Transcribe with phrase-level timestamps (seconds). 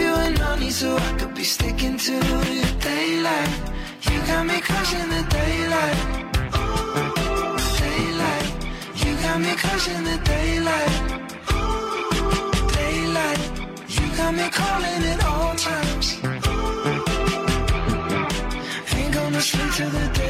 [0.00, 3.52] You in honey so I could be sticking to your daylight.
[4.08, 5.98] You got me crushing the daylight.
[6.58, 8.48] Ooh, daylight.
[9.02, 10.92] You got me crushing the daylight.
[11.54, 13.40] Ooh, daylight.
[13.96, 16.06] You got me calling at all times.
[16.24, 16.90] Ooh,
[18.98, 20.29] ain't gonna sleep till the daylight.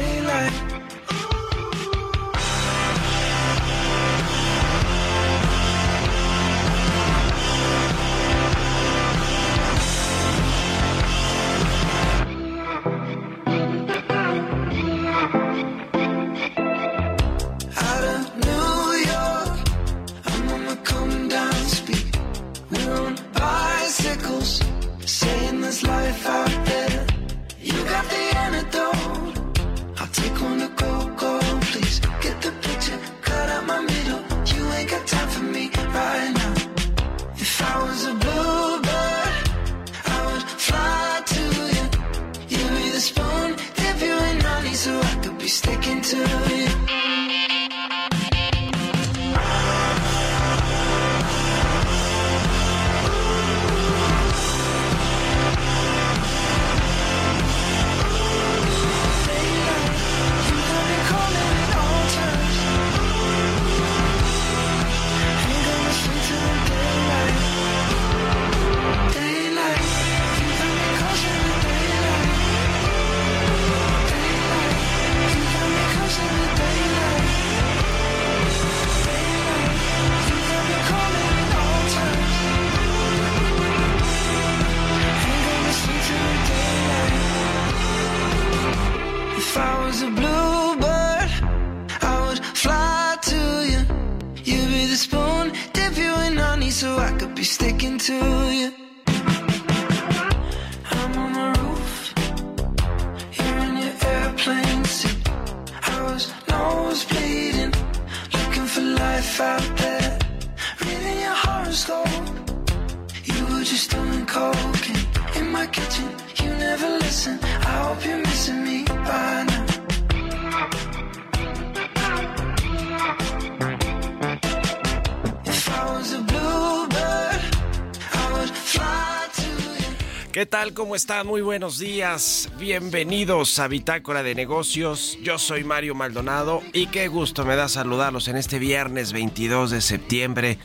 [130.41, 130.73] ¿Qué tal?
[130.73, 131.27] ¿Cómo están?
[131.27, 132.49] Muy buenos días.
[132.57, 135.19] Bienvenidos a Bitácora de Negocios.
[135.21, 139.81] Yo soy Mario Maldonado y qué gusto me da saludarlos en este viernes 22 de
[139.81, 140.57] septiembre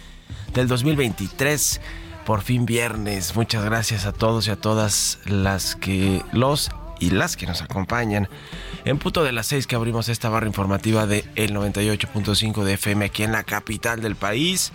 [0.55, 1.83] del 2023.
[2.25, 3.37] Por fin viernes.
[3.37, 8.31] Muchas gracias a todos y a todas las que los y las que nos acompañan.
[8.87, 13.05] En punto de las 6 que abrimos esta barra informativa de el 98.5 de FM
[13.05, 14.73] aquí en la capital del país.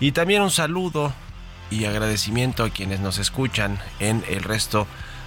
[0.00, 1.12] Y también un saludo
[1.70, 4.86] y agradecimiento a quienes nos escuchan en el resto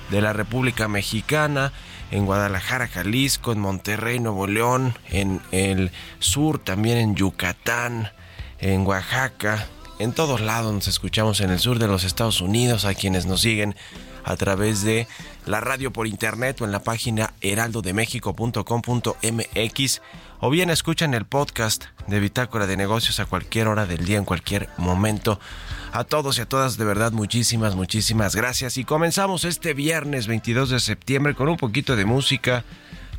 [0.10, 1.72] de la República Mexicana,
[2.12, 8.12] en Guadalajara, Jalisco, en Monterrey, Nuevo León, en el sur, también en Yucatán,
[8.60, 9.68] en Oaxaca,
[10.02, 13.42] en todos lados nos escuchamos en el sur de los Estados Unidos, a quienes nos
[13.42, 13.76] siguen
[14.24, 15.08] a través de
[15.46, 20.02] la radio por internet o en la página heraldodemexico.com.mx
[20.40, 24.26] o bien escuchan el podcast de Bitácora de Negocios a cualquier hora del día, en
[24.26, 25.40] cualquier momento.
[25.94, 28.78] A todos y a todas, de verdad, muchísimas, muchísimas gracias.
[28.78, 32.64] Y comenzamos este viernes 22 de septiembre con un poquito de música,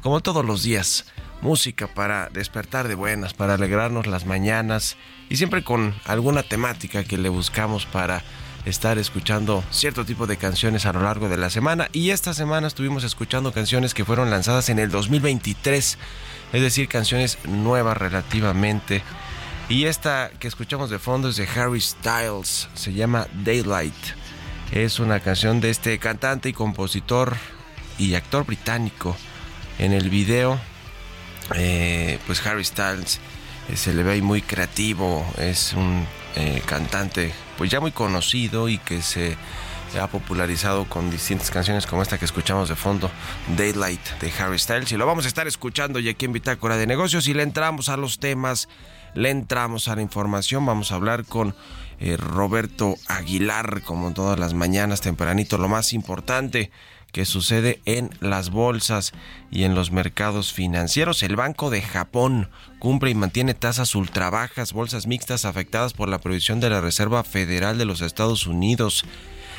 [0.01, 1.05] como todos los días.
[1.43, 4.97] Música para despertar de buenas, para alegrarnos las mañanas
[5.29, 8.23] y siempre con alguna temática que le buscamos para
[8.65, 12.69] estar escuchando cierto tipo de canciones a lo largo de la semana y esta semana
[12.69, 15.99] estuvimos escuchando canciones que fueron lanzadas en el 2023,
[16.53, 19.03] es decir, canciones nuevas relativamente
[19.73, 23.95] Y esta que escuchamos de fondo es de Harry Styles, se llama Daylight.
[24.71, 27.35] Es una canción de este cantante y compositor
[27.97, 29.17] y actor británico.
[29.79, 30.61] En el video,
[31.55, 33.19] eh, pues Harry Styles
[33.71, 38.69] eh, se le ve ahí muy creativo, es un eh, cantante pues ya muy conocido
[38.69, 39.39] y que se
[39.99, 43.11] ha popularizado con distintas canciones como esta que escuchamos de fondo,
[43.57, 44.93] Daylight de Harry Styles.
[44.93, 47.89] Y lo vamos a estar escuchando ya aquí en Bitácora de Negocios y le entramos
[47.89, 48.69] a los temas,
[49.14, 50.67] le entramos a la información.
[50.67, 51.55] Vamos a hablar con
[52.00, 56.70] eh, Roberto Aguilar, como todas las mañanas, tempranito, lo más importante
[57.12, 59.12] que sucede en las bolsas
[59.50, 61.23] y en los mercados financieros.
[61.23, 62.49] El Banco de Japón
[62.79, 67.23] cumple y mantiene tasas ultra bajas, bolsas mixtas afectadas por la prohibición de la Reserva
[67.23, 69.05] Federal de los Estados Unidos.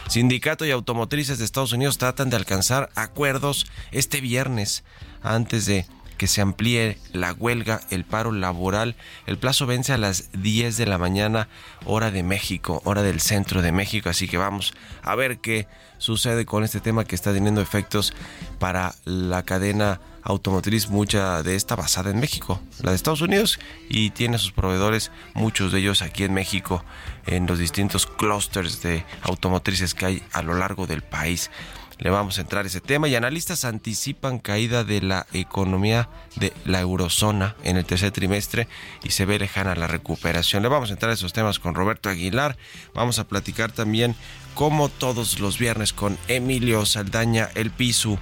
[0.09, 4.83] Sindicato y automotrices de Estados Unidos tratan de alcanzar acuerdos este viernes
[5.21, 5.85] antes de
[6.23, 8.95] que se amplíe la huelga, el paro laboral.
[9.27, 11.49] El plazo vence a las 10 de la mañana,
[11.83, 14.07] hora de México, hora del centro de México.
[14.07, 15.67] Así que vamos a ver qué
[15.97, 18.13] sucede con este tema que está teniendo efectos
[18.57, 23.59] para la cadena automotriz, mucha de esta basada en México, la de Estados Unidos,
[23.89, 26.85] y tiene sus proveedores, muchos de ellos aquí en México,
[27.25, 31.51] en los distintos clústeres de automotrices que hay a lo largo del país.
[31.99, 36.53] Le vamos a entrar a ese tema y analistas anticipan caída de la economía de
[36.65, 38.67] la eurozona en el tercer trimestre
[39.03, 40.63] y se ve lejana la recuperación.
[40.63, 42.57] Le vamos a entrar a esos temas con Roberto Aguilar.
[42.93, 44.15] Vamos a platicar también
[44.55, 48.17] como todos los viernes con Emilio Saldaña El Piso,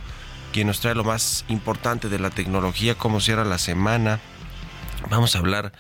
[0.52, 4.20] quien nos trae lo más importante de la tecnología, cómo cierra la semana.
[5.10, 5.72] Vamos a hablar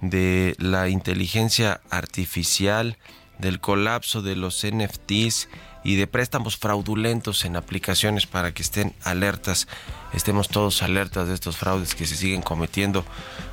[0.00, 2.98] de la inteligencia artificial,
[3.38, 5.48] del colapso de los NFTs
[5.84, 9.68] y de préstamos fraudulentos en aplicaciones para que estén alertas,
[10.12, 13.04] estemos todos alertas de estos fraudes que se siguen cometiendo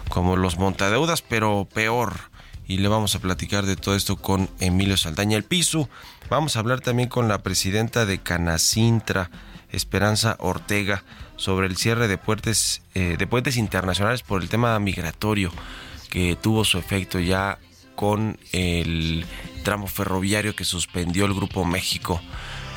[0.10, 2.30] como los montadeudas, pero peor.
[2.68, 5.90] Y le vamos a platicar de todo esto con Emilio Saldaña el Piso.
[6.30, 9.32] Vamos a hablar también con la presidenta de Canacintra,
[9.72, 11.04] Esperanza Ortega,
[11.36, 15.52] sobre el cierre de puentes, eh, de puentes internacionales por el tema migratorio
[16.10, 17.60] que tuvo su efecto ya
[18.00, 19.26] con el
[19.66, 22.22] tramo ferroviario que suspendió el Grupo México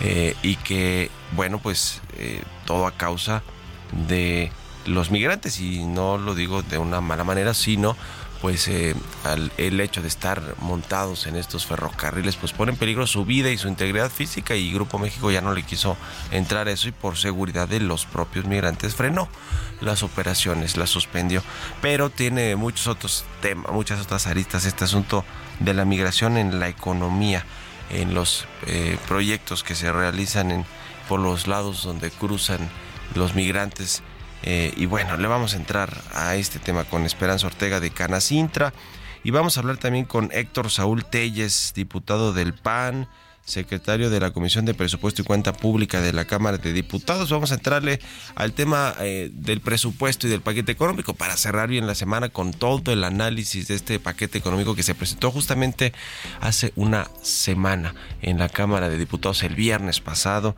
[0.01, 3.45] eh, y que, bueno, pues eh, todo a causa
[4.09, 4.51] de
[4.85, 7.97] los migrantes y no lo digo de una mala manera, sino
[8.43, 8.97] pues eh,
[9.57, 13.57] el hecho de estar montados en estos ferrocarriles pues pone en peligro su vida y
[13.57, 15.97] su integridad física y Grupo México ya no le quiso
[16.33, 19.29] entrar a eso y por seguridad de los propios migrantes frenó
[19.81, 21.41] las operaciones, las suspendió,
[21.81, 25.25] pero tiene muchos otros temas, muchas otras aristas este asunto
[25.61, 27.47] de la migración en la economía,
[27.91, 30.67] en los eh, proyectos que se realizan en,
[31.09, 32.69] por los lados donde cruzan
[33.15, 34.03] los migrantes
[34.43, 38.73] eh, y bueno, le vamos a entrar a este tema con Esperanza Ortega de Canacintra.
[39.25, 43.09] Y vamos a hablar también con Héctor Saúl Telles, diputado del PAN,
[43.45, 47.31] secretario de la Comisión de Presupuesto y Cuenta Pública de la Cámara de Diputados.
[47.31, 48.01] Vamos a entrarle
[48.35, 52.53] al tema eh, del presupuesto y del paquete económico para cerrar bien la semana con
[52.53, 55.93] todo el análisis de este paquete económico que se presentó justamente
[56.41, 60.57] hace una semana en la Cámara de Diputados el viernes pasado.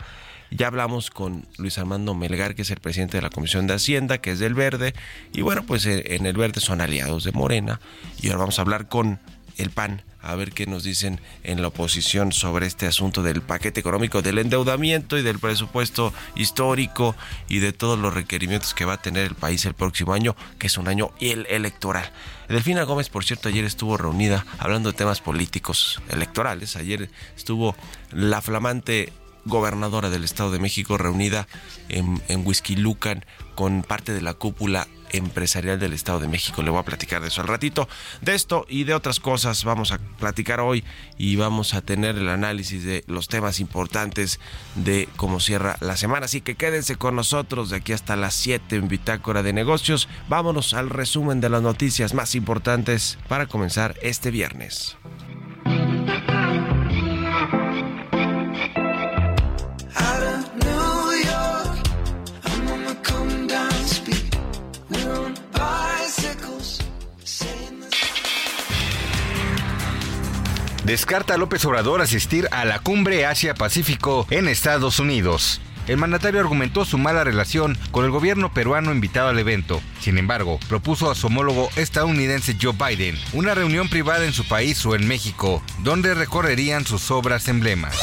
[0.56, 4.18] Ya hablamos con Luis Armando Melgar, que es el presidente de la Comisión de Hacienda,
[4.18, 4.94] que es del Verde.
[5.32, 7.80] Y bueno, pues eh, en el Verde son aliados de Morena.
[8.22, 9.18] Y ahora vamos a hablar con
[9.56, 13.80] el PAN, a ver qué nos dicen en la oposición sobre este asunto del paquete
[13.80, 17.16] económico, del endeudamiento y del presupuesto histórico
[17.48, 20.68] y de todos los requerimientos que va a tener el país el próximo año, que
[20.68, 22.12] es un año electoral.
[22.48, 26.76] Delfina Gómez, por cierto, ayer estuvo reunida hablando de temas políticos electorales.
[26.76, 27.74] Ayer estuvo
[28.12, 29.12] la flamante
[29.44, 31.46] gobernadora del Estado de México reunida
[31.88, 33.24] en, en Whisky Lucan
[33.54, 36.62] con parte de la cúpula empresarial del Estado de México.
[36.62, 37.88] Le voy a platicar de eso al ratito.
[38.20, 40.84] De esto y de otras cosas vamos a platicar hoy
[41.16, 44.40] y vamos a tener el análisis de los temas importantes
[44.74, 46.26] de cómo cierra la semana.
[46.26, 50.08] Así que quédense con nosotros de aquí hasta las 7 en Bitácora de Negocios.
[50.28, 54.96] Vámonos al resumen de las noticias más importantes para comenzar este viernes.
[70.84, 75.62] Descarta López Obrador asistir a la cumbre Asia-Pacífico en Estados Unidos.
[75.88, 79.80] El mandatario argumentó su mala relación con el gobierno peruano invitado al evento.
[80.00, 84.84] Sin embargo, propuso a su homólogo estadounidense Joe Biden una reunión privada en su país
[84.84, 87.96] o en México, donde recorrerían sus obras emblemas.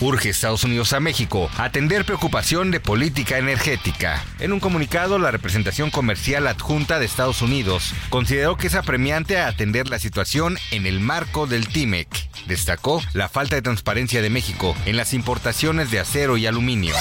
[0.00, 4.22] Urge Estados Unidos a México atender preocupación de política energética.
[4.38, 9.88] En un comunicado, la representación comercial adjunta de Estados Unidos consideró que es apremiante atender
[9.88, 12.08] la situación en el marco del TIMEC.
[12.46, 16.94] Destacó la falta de transparencia de México en las importaciones de acero y aluminio.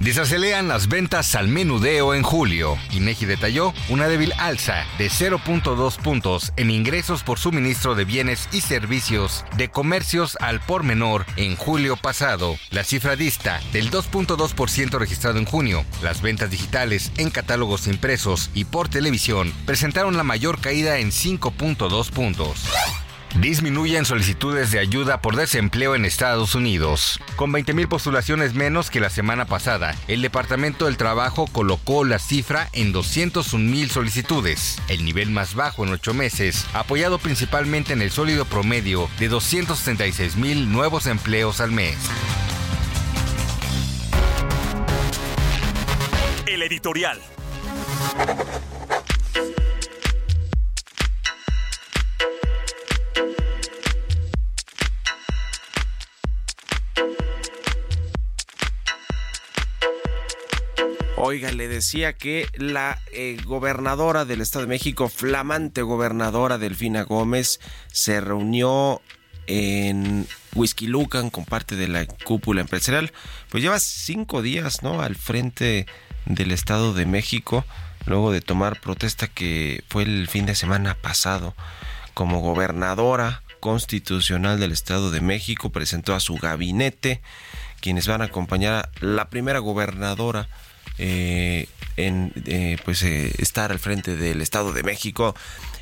[0.00, 2.76] Desaceleran las ventas al menudeo en julio.
[2.92, 8.60] INEGI detalló una débil alza de 0.2 puntos en ingresos por suministro de bienes y
[8.60, 12.56] servicios de comercios al por menor en julio pasado.
[12.70, 15.84] La cifra dista del 2.2% registrado en junio.
[16.02, 22.10] Las ventas digitales en catálogos impresos y por televisión presentaron la mayor caída en 5.2
[22.10, 22.64] puntos.
[23.40, 27.20] Disminuyen solicitudes de ayuda por desempleo en Estados Unidos.
[27.36, 32.70] Con 20.000 postulaciones menos que la semana pasada, el Departamento del Trabajo colocó la cifra
[32.72, 38.46] en 201.000 solicitudes, el nivel más bajo en ocho meses, apoyado principalmente en el sólido
[38.46, 41.96] promedio de 276.000 nuevos empleos al mes.
[46.46, 47.20] El editorial.
[61.28, 67.58] Oiga, le decía que la eh, gobernadora del Estado de México, flamante gobernadora Delfina Gómez,
[67.90, 69.02] se reunió
[69.48, 70.88] en Whisky
[71.32, 73.12] con parte de la cúpula empresarial.
[73.50, 75.02] Pues lleva cinco días, ¿no?
[75.02, 75.86] Al frente
[76.26, 77.64] del Estado de México,
[78.04, 81.56] luego de tomar protesta que fue el fin de semana pasado.
[82.14, 87.20] Como gobernadora constitucional del Estado de México, presentó a su gabinete,
[87.80, 90.48] quienes van a acompañar a la primera gobernadora
[90.98, 95.34] eh, en eh, pues eh, estar al frente del Estado de México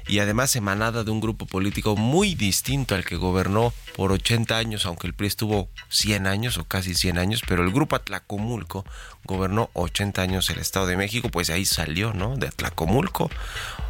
[0.07, 4.87] y además emanada de un grupo político muy distinto al que gobernó por 80 años,
[4.87, 8.85] aunque el PRI estuvo 100 años o casi 100 años, pero el grupo Atlacomulco
[9.25, 12.37] gobernó 80 años el Estado de México, pues ahí salió, ¿no?
[12.37, 13.31] De Atlacomulco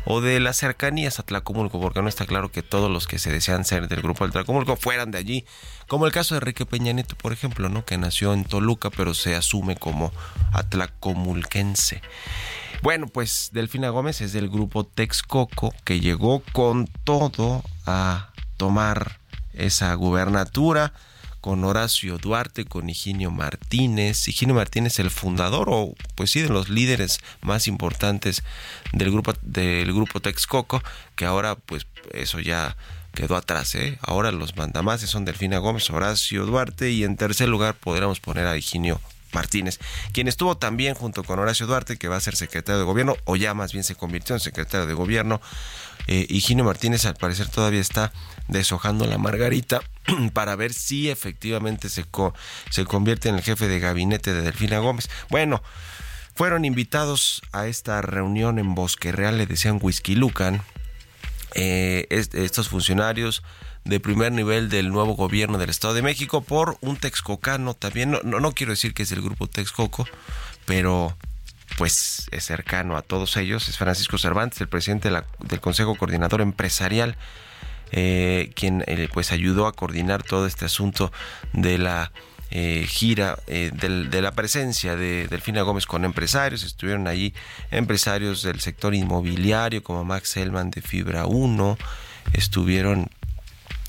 [0.05, 3.33] o de las cercanías a Atlacomulco, porque no está claro que todos los que se
[3.33, 5.45] desean ser del grupo Atlacomulco fueran de allí,
[5.89, 7.85] como el caso de Enrique Peña por ejemplo, ¿no?
[7.85, 10.13] Que nació en Toluca, pero se asume como
[10.53, 12.03] atlacomulquense.
[12.85, 19.21] Bueno, pues Delfina Gómez es del grupo Texcoco que llegó con todo a tomar
[19.55, 20.93] esa gubernatura
[21.41, 24.29] con Horacio Duarte, con Higinio Martínez.
[24.29, 28.43] Higinio Martínez, el fundador o pues sí de los líderes más importantes
[28.93, 30.83] del grupo del grupo Texcoco,
[31.17, 32.77] que ahora pues eso ya
[33.15, 33.99] quedó atrás, ¿eh?
[34.03, 38.59] Ahora los mandamases son Delfina Gómez, Horacio Duarte y en tercer lugar podríamos poner a
[38.59, 39.01] Higinio
[39.35, 39.79] Martínez,
[40.13, 43.37] quien estuvo también junto con Horacio Duarte, que va a ser secretario de gobierno, o
[43.37, 45.41] ya más bien se convirtió en secretario de gobierno.
[46.07, 48.13] Eh, Higinio Martínez al parecer todavía está
[48.49, 49.81] deshojando la margarita
[50.33, 52.05] para ver si efectivamente se,
[52.71, 55.09] se convierte en el jefe de gabinete de Delfina Gómez.
[55.31, 55.63] Bueno,
[56.35, 60.63] fueron invitados a esta reunión en Bosque Real, le decían Whisky Lucan,
[61.55, 63.43] eh, estos funcionarios
[63.85, 68.13] de primer nivel del nuevo gobierno del Estado de México por un texcocano también.
[68.13, 70.07] No, no, quiero decir que es del grupo Texcoco,
[70.65, 71.17] pero
[71.77, 73.69] pues es cercano a todos ellos.
[73.69, 77.17] Es Francisco Cervantes, el presidente del Consejo Coordinador Empresarial,
[77.93, 81.13] eh, quien eh, pues ayudó a coordinar todo este asunto
[81.53, 82.13] de la
[82.51, 86.63] eh, gira de la presencia de Delfina Gómez con empresarios.
[86.63, 87.35] Estuvieron allí
[87.71, 91.77] empresarios del sector inmobiliario como Max Hellman de Fibra 1.
[92.33, 93.11] Estuvieron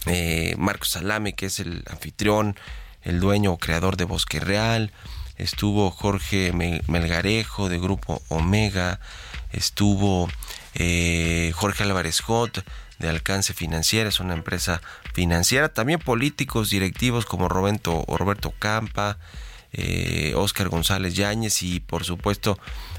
[0.06, 2.56] eh, Marcos Salame, que es el anfitrión,
[3.04, 4.92] el dueño o creador de Bosque Real,
[5.38, 9.00] estuvo Jorge Melgarejo de Grupo Omega,
[9.52, 10.30] estuvo
[10.74, 12.64] eh, Jorge Álvarez Jot
[13.00, 14.82] de Alcance Financiera, es una empresa
[15.14, 19.18] financiera, también políticos directivos como Roberto, Roberto Campa,
[20.36, 22.58] Oscar eh, González Yáñez y por supuesto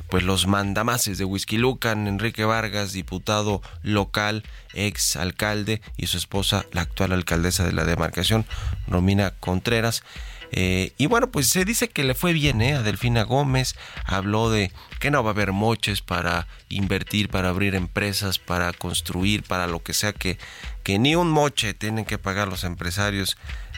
[0.09, 6.64] pues los mandamases de Whisky Lucan, Enrique Vargas, diputado local, ex alcalde, y su esposa,
[6.73, 8.47] la actual alcaldesa de la demarcación,
[8.87, 10.04] Romina Contreras.
[10.52, 12.75] Eh, y bueno, pues se dice que le fue bien ¿eh?
[12.75, 17.75] a Delfina Gómez, habló de que no va a haber moches para invertir, para abrir
[17.75, 20.38] empresas, para construir, para lo que sea, que,
[20.85, 23.37] que ni un moche tienen que pagar los empresarios,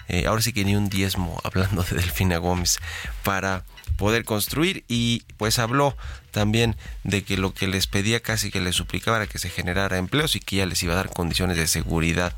[0.09, 2.79] eh, ahora sí que ni un diezmo, hablando de Delfina Gómez,
[3.23, 3.65] para
[3.97, 5.97] poder construir y pues habló
[6.31, 9.99] también de que lo que les pedía casi que les suplicaba era que se generara
[9.99, 12.33] empleos y que ya les iba a dar condiciones de seguridad.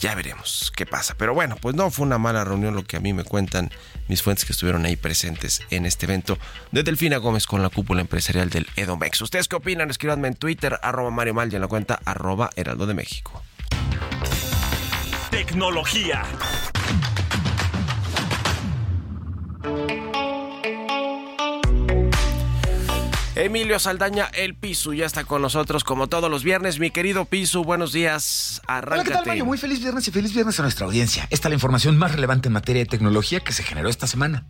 [0.00, 1.14] Ya veremos qué pasa.
[1.18, 3.70] Pero bueno, pues no fue una mala reunión lo que a mí me cuentan
[4.06, 6.38] mis fuentes que estuvieron ahí presentes en este evento
[6.70, 9.20] de Delfina Gómez con la cúpula empresarial del Edomex.
[9.20, 9.90] ¿Ustedes qué opinan?
[9.90, 13.42] Escríbanme en Twitter, arroba Mario Mal y en la cuenta arroba Heraldo de México.
[15.30, 16.22] Tecnología.
[23.34, 26.80] Emilio Saldaña, el Pisu, ya está con nosotros como todos los viernes.
[26.80, 28.62] Mi querido Pisu, buenos días.
[28.66, 28.94] Arráncate.
[28.94, 29.44] Hola, ¿qué tal, Mario?
[29.44, 31.28] Muy feliz viernes y feliz viernes a nuestra audiencia.
[31.30, 34.46] Esta es la información más relevante en materia de tecnología que se generó esta semana.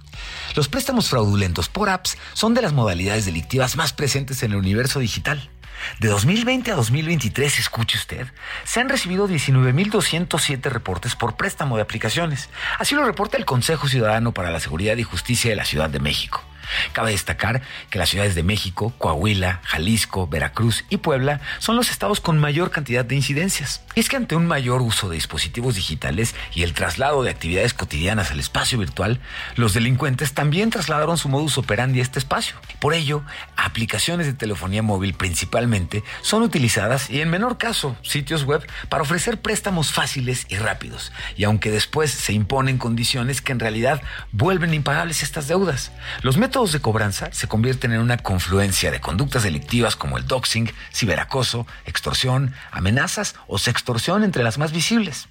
[0.54, 5.00] Los préstamos fraudulentos por apps son de las modalidades delictivas más presentes en el universo
[5.00, 5.50] digital.
[5.98, 8.26] De 2020 a 2023, escuche usted,
[8.64, 12.48] se han recibido 19.207 reportes por préstamo de aplicaciones.
[12.78, 16.00] Así lo reporta el Consejo Ciudadano para la Seguridad y Justicia de la Ciudad de
[16.00, 16.44] México.
[16.92, 22.20] Cabe destacar que las ciudades de México, Coahuila, Jalisco, Veracruz y Puebla son los estados
[22.20, 23.82] con mayor cantidad de incidencias.
[23.94, 27.74] Y es que ante un mayor uso de dispositivos digitales y el traslado de actividades
[27.74, 29.20] cotidianas al espacio virtual,
[29.56, 32.56] los delincuentes también trasladaron su modus operandi a este espacio.
[32.80, 33.22] Por ello,
[33.56, 39.40] aplicaciones de telefonía móvil principalmente son utilizadas y en menor caso sitios web para ofrecer
[39.40, 41.12] préstamos fáciles y rápidos.
[41.36, 46.57] Y aunque después se imponen condiciones que en realidad vuelven impagables estas deudas, los métodos
[46.66, 52.52] de cobranza se convierten en una confluencia de conductas delictivas como el doxing, ciberacoso, extorsión,
[52.72, 55.28] amenazas o sextorsión entre las más visibles.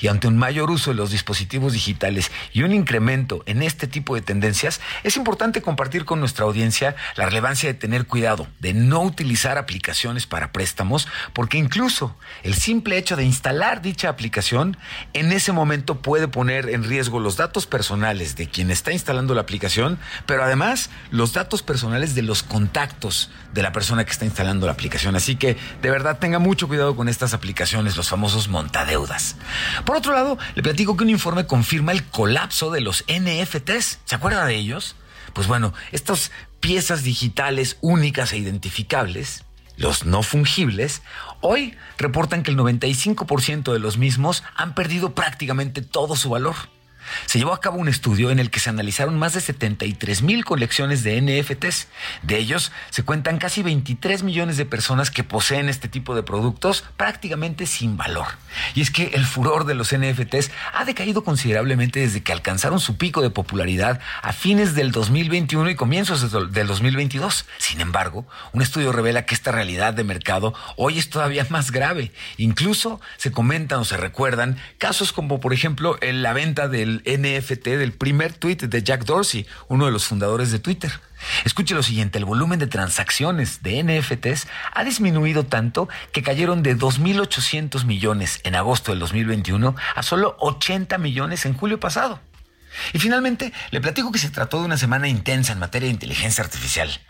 [0.00, 4.14] Y ante un mayor uso de los dispositivos digitales y un incremento en este tipo
[4.14, 9.02] de tendencias, es importante compartir con nuestra audiencia la relevancia de tener cuidado, de no
[9.02, 14.76] utilizar aplicaciones para préstamos, porque incluso el simple hecho de instalar dicha aplicación
[15.12, 19.42] en ese momento puede poner en riesgo los datos personales de quien está instalando la
[19.42, 24.66] aplicación, pero además los datos personales de los contactos de la persona que está instalando
[24.66, 25.16] la aplicación.
[25.16, 29.36] Así que de verdad tenga mucho cuidado con estas aplicaciones, los famosos montadeudas.
[29.84, 34.00] Por otro lado, le platico que un informe confirma el colapso de los NFTs.
[34.04, 34.96] ¿Se acuerda de ellos?
[35.32, 39.44] Pues bueno, estas piezas digitales únicas e identificables,
[39.76, 41.02] los no fungibles,
[41.40, 46.56] hoy reportan que el 95% de los mismos han perdido prácticamente todo su valor.
[47.26, 50.44] Se llevó a cabo un estudio en el que se analizaron más de 73 mil
[50.44, 51.88] colecciones de NFTs.
[52.22, 56.84] De ellos se cuentan casi 23 millones de personas que poseen este tipo de productos
[56.96, 58.26] prácticamente sin valor.
[58.74, 62.96] Y es que el furor de los NFTs ha decaído considerablemente desde que alcanzaron su
[62.96, 67.46] pico de popularidad a fines del 2021 y comienzos del 2022.
[67.58, 72.12] Sin embargo, un estudio revela que esta realidad de mercado hoy es todavía más grave.
[72.36, 77.92] Incluso se comentan o se recuerdan casos como por ejemplo la venta del NFT del
[77.92, 80.92] primer tweet de Jack Dorsey, uno de los fundadores de Twitter.
[81.44, 86.76] Escuche lo siguiente, el volumen de transacciones de NFTs ha disminuido tanto que cayeron de
[86.76, 92.20] 2.800 millones en agosto del 2021 a solo 80 millones en julio pasado.
[92.92, 96.44] Y finalmente, le platico que se trató de una semana intensa en materia de inteligencia
[96.44, 97.00] artificial.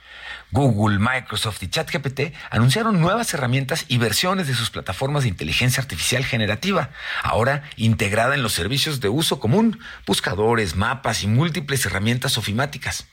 [0.52, 6.24] Google, Microsoft y ChatGPT anunciaron nuevas herramientas y versiones de sus plataformas de inteligencia artificial
[6.24, 6.90] generativa,
[7.22, 13.06] ahora integrada en los servicios de uso común, buscadores, mapas y múltiples herramientas ofimáticas.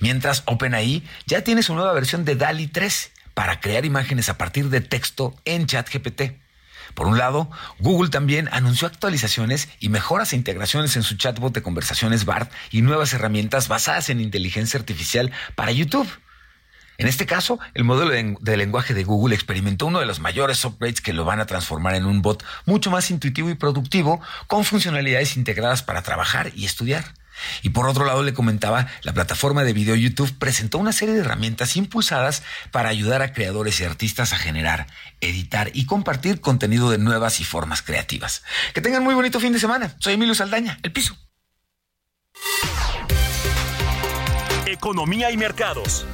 [0.00, 4.68] Mientras OpenAI ya tiene su nueva versión de DALI 3 para crear imágenes a partir
[4.68, 6.42] de texto en ChatGPT.
[6.94, 11.62] Por un lado, Google también anunció actualizaciones y mejoras e integraciones en su chatbot de
[11.62, 16.08] conversaciones BART y nuevas herramientas basadas en inteligencia artificial para YouTube.
[16.98, 21.00] En este caso, el modelo de, lenguaje de Google experimentó uno de los mayores upgrades
[21.00, 25.36] que lo van a transformar en un bot mucho más intuitivo y productivo, con funcionalidades
[25.36, 27.04] integradas para trabajar y estudiar.
[27.62, 31.20] Y por otro lado le comentaba, la plataforma de video YouTube presentó una serie de
[31.20, 34.86] herramientas impulsadas para ayudar a creadores y artistas a generar,
[35.20, 38.42] editar y compartir contenido de nuevas y formas creativas.
[38.74, 39.96] Que tengan muy bonito fin de semana.
[39.98, 41.16] Soy Emilio Saldaña, El Piso.
[44.66, 46.06] Economía y mercados.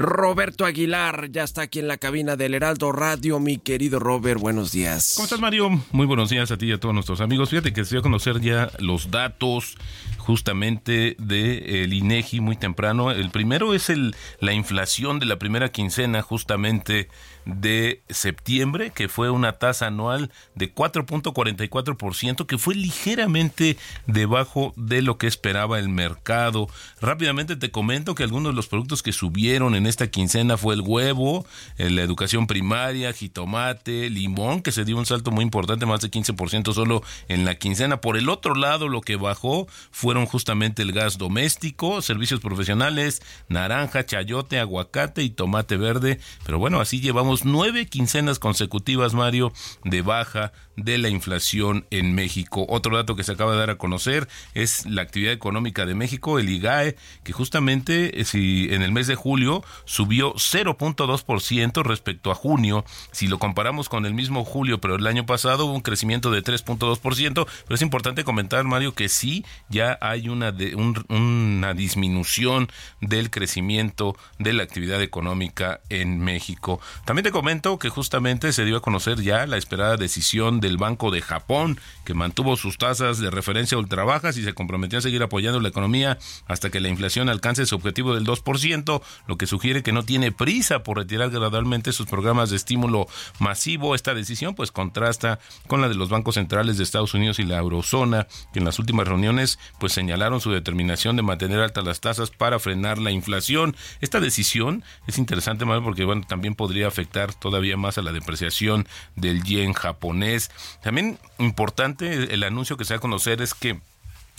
[0.00, 3.38] Roberto Aguilar ya está aquí en la cabina del Heraldo Radio.
[3.38, 5.12] Mi querido Robert, buenos días.
[5.16, 5.68] ¿Cómo estás, Mario?
[5.92, 7.50] Muy buenos días a ti y a todos nuestros amigos.
[7.50, 9.76] Fíjate que se dio a conocer ya los datos
[10.16, 13.10] justamente del el INEGI muy temprano.
[13.10, 17.08] El primero es el, la inflación de la primera quincena justamente
[17.56, 25.18] de septiembre, que fue una tasa anual de 4.44%, que fue ligeramente debajo de lo
[25.18, 26.68] que esperaba el mercado.
[27.00, 30.80] Rápidamente te comento que algunos de los productos que subieron en esta quincena fue el
[30.80, 31.44] huevo,
[31.76, 36.72] la educación primaria, jitomate, limón, que se dio un salto muy importante, más de 15%
[36.72, 38.00] solo en la quincena.
[38.00, 44.06] Por el otro lado, lo que bajó fueron justamente el gas doméstico, servicios profesionales, naranja,
[44.06, 46.20] chayote, aguacate y tomate verde.
[46.44, 49.52] Pero bueno, así Llevamos nueve quincenas consecutivas, Mario,
[49.84, 50.52] de baja
[50.84, 52.66] de la inflación en México.
[52.68, 56.38] Otro dato que se acaba de dar a conocer es la actividad económica de México,
[56.38, 62.34] el IGAE, que justamente eh, si en el mes de julio subió 0.2% respecto a
[62.34, 62.84] junio.
[63.12, 66.42] Si lo comparamos con el mismo julio, pero el año pasado hubo un crecimiento de
[66.42, 72.68] 3.2%, pero es importante comentar, Mario, que sí ya hay una, de, una disminución
[73.00, 76.80] del crecimiento de la actividad económica en México.
[77.04, 81.10] También te comento que justamente se dio a conocer ya la esperada decisión del Banco
[81.10, 85.20] de Japón, que mantuvo sus tasas de referencia ultra bajas y se comprometió a seguir
[85.22, 89.82] apoyando la economía hasta que la inflación alcance su objetivo del 2%, lo que sugiere
[89.82, 93.08] que no tiene prisa por retirar gradualmente sus programas de estímulo
[93.40, 93.96] masivo.
[93.96, 97.58] Esta decisión pues contrasta con la de los bancos centrales de Estados Unidos y la
[97.58, 102.30] eurozona, que en las últimas reuniones pues señalaron su determinación de mantener altas las tasas
[102.30, 103.74] para frenar la inflación.
[104.00, 108.86] Esta decisión es interesante más porque bueno, también podría afectar todavía más a la depreciación
[109.16, 110.52] del yen japonés.
[110.82, 113.80] También importante el anuncio que se va a conocer es que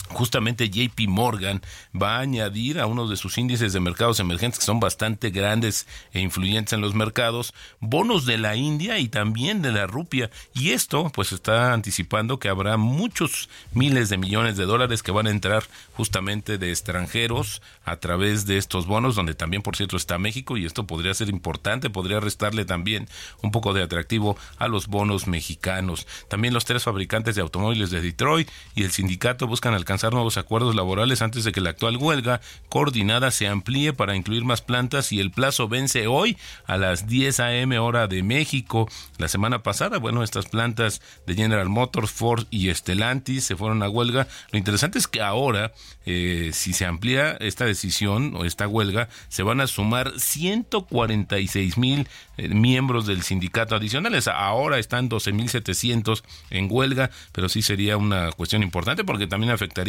[0.08, 1.62] justamente JP Morgan
[2.00, 5.86] va a añadir a uno de sus índices de mercados emergentes que son bastante grandes
[6.12, 10.30] e influyentes en los mercados, bonos de la India y también de la rupia.
[10.54, 15.26] Y esto pues está anticipando que habrá muchos miles de millones de dólares que van
[15.26, 20.18] a entrar justamente de extranjeros a través de estos bonos, donde también por cierto está
[20.18, 23.08] México y esto podría ser importante, podría restarle también
[23.42, 26.06] un poco de atractivo a los bonos mexicanos.
[26.28, 30.74] También los tres fabricantes de automóviles de Detroit y el sindicato buscan alcanzar nuevos acuerdos
[30.74, 35.20] laborales antes de que la actual huelga coordinada se amplíe para incluir más plantas y
[35.20, 37.78] el plazo vence hoy a las 10 a.m.
[37.78, 38.88] hora de México.
[39.18, 43.88] La semana pasada, bueno, estas plantas de General Motors, Ford y Stellantis se fueron a
[43.88, 44.26] huelga.
[44.50, 45.72] Lo interesante es que ahora,
[46.06, 52.08] eh, si se amplía esta decisión o esta huelga, se van a sumar 146 mil
[52.36, 54.28] eh, miembros del sindicato adicionales.
[54.28, 59.81] Ahora están 12.700 en huelga, pero sí sería una cuestión importante porque también afectaría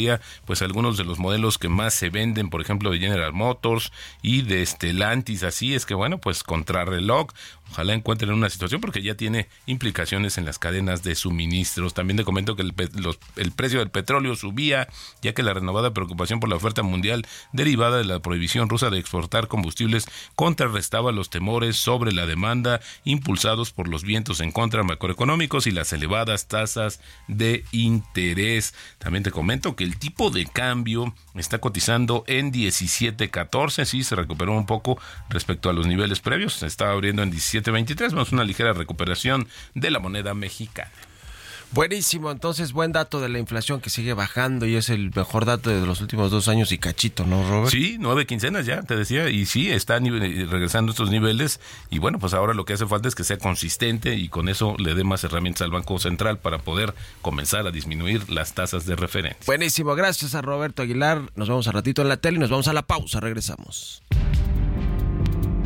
[0.45, 4.41] pues algunos de los modelos que más se venden, por ejemplo, de General Motors y
[4.41, 5.43] de Stellantis.
[5.43, 7.27] Así es que bueno, pues contrarreloj
[7.73, 11.95] Ojalá encuentren una situación porque ya tiene implicaciones en las cadenas de suministros.
[11.95, 12.73] También te comento que el,
[13.35, 14.87] el, precio del petróleo subía,
[15.23, 18.99] ya que la renovada preocupación por la oferta mundial derivada de la prohibición rusa de
[18.99, 25.65] exportar combustibles contrarrestaba los temores sobre la demanda impulsados por los vientos en contra macroeconómicos
[25.65, 28.75] y las elevadas tasas de interés.
[28.99, 34.53] También te comento que el tipo de cambio está cotizando en 17.14, sí se recuperó
[34.53, 34.97] un poco
[35.29, 39.99] respecto a los niveles previos, estaba abriendo en 17.23, más una ligera recuperación de la
[39.99, 40.91] moneda mexicana.
[41.73, 45.71] Buenísimo, entonces buen dato de la inflación que sigue bajando y es el mejor dato
[45.71, 47.71] de los últimos dos años y cachito, ¿no, Robert?
[47.71, 51.59] Sí, nueve quincenas ya, te decía, y sí, está regresando estos niveles
[51.89, 54.75] y bueno, pues ahora lo que hace falta es que sea consistente y con eso
[54.77, 58.95] le dé más herramientas al Banco Central para poder comenzar a disminuir las tasas de
[58.95, 59.41] referencia.
[59.47, 62.67] Buenísimo, gracias a Roberto Aguilar, nos vemos a ratito en la tele y nos vamos
[62.67, 64.03] a la pausa, regresamos.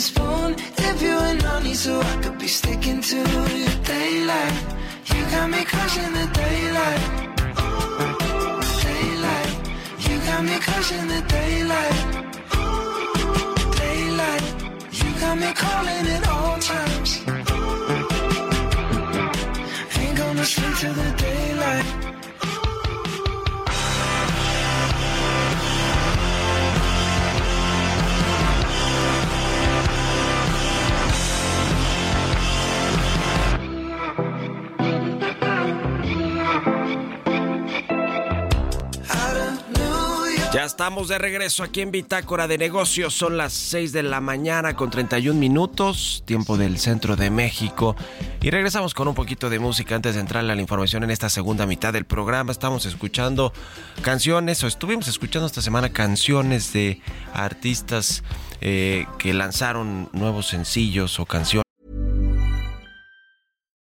[0.00, 4.56] Spoon Dip you in honey so I could be sticking to your daylight.
[5.06, 7.02] You got me crushing the daylight.
[8.88, 9.50] Daylight.
[10.06, 11.98] You got me crushing the daylight.
[13.82, 14.44] Daylight.
[15.00, 17.10] You got me calling at all times.
[19.98, 22.01] Ain't gonna sleep till the daylight
[40.52, 43.14] Ya estamos de regreso aquí en Bitácora de Negocios.
[43.14, 47.96] Son las 6 de la mañana con 31 minutos, tiempo del centro de México.
[48.42, 51.30] Y regresamos con un poquito de música antes de entrar a la información en esta
[51.30, 52.52] segunda mitad del programa.
[52.52, 53.54] Estamos escuchando
[54.02, 57.00] canciones, o estuvimos escuchando esta semana canciones de
[57.32, 58.22] artistas
[58.60, 61.71] eh, que lanzaron nuevos sencillos o canciones.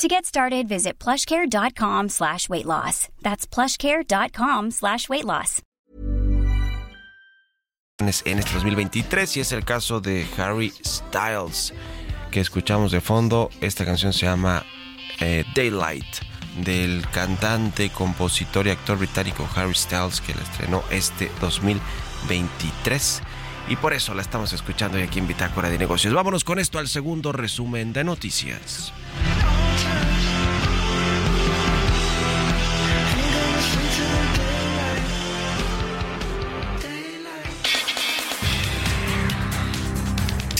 [0.00, 3.08] To get started, visit plushcare.com slash weight loss.
[3.22, 5.62] That's plushcare.com slash weight loss.
[8.00, 11.72] en este 2023 y es el caso de Harry Styles
[12.32, 13.50] que escuchamos de fondo.
[13.60, 14.64] Esta canción se llama
[15.20, 16.04] eh, Daylight
[16.64, 23.22] del cantante, compositor y actor británico Harry Styles que la estrenó este 2023
[23.68, 26.12] y por eso la estamos escuchando aquí en Bitácora de Negocios.
[26.12, 28.92] Vámonos con esto al segundo resumen de noticias.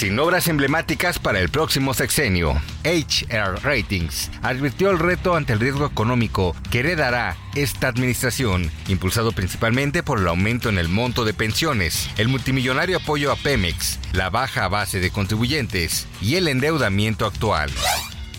[0.05, 5.87] Sin obras emblemáticas para el próximo sexenio, HR Ratings advirtió el reto ante el riesgo
[5.87, 12.11] económico que heredará esta administración, impulsado principalmente por el aumento en el monto de pensiones,
[12.19, 17.71] el multimillonario apoyo a Pemex, la baja base de contribuyentes y el endeudamiento actual.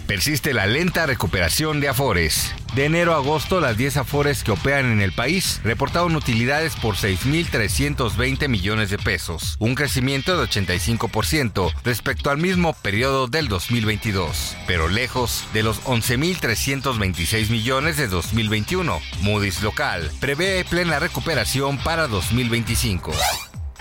[0.08, 2.54] Persiste la lenta recuperación de Afores.
[2.76, 6.96] De enero a agosto, las 10 Afores que operan en el país reportaron utilidades por
[6.96, 14.90] 6.320 millones de pesos, un crecimiento de 85% respecto al mismo periodo del 2022, pero
[14.90, 19.02] lejos de los 11.326 millones de 2021.
[19.22, 23.12] Moody's local prevé plena recuperación para 2025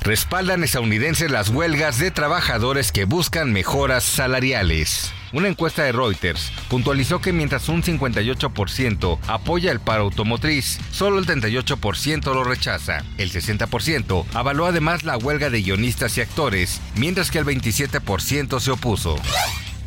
[0.00, 5.14] respaldan estadounidenses las huelgas de trabajadores que buscan mejoras salariales.
[5.34, 11.26] Una encuesta de Reuters puntualizó que mientras un 58% apoya el paro automotriz, solo el
[11.26, 13.04] 38% lo rechaza.
[13.18, 18.70] El 60% avaló además la huelga de guionistas y actores, mientras que el 27% se
[18.70, 19.16] opuso.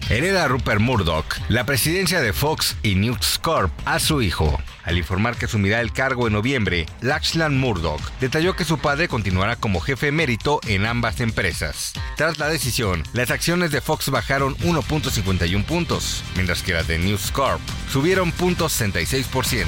[0.10, 4.60] Hereda Rupert Murdoch la presidencia de Fox y News Corp a su hijo.
[4.88, 9.58] Al informar que asumirá el cargo en noviembre, Lachlan Murdoch detalló que su padre continuará
[9.58, 11.92] como jefe emérito en ambas empresas.
[12.16, 17.32] Tras la decisión, las acciones de Fox bajaron 1.51 puntos, mientras que las de News
[17.32, 17.60] Corp
[17.92, 19.66] subieron 0.66%.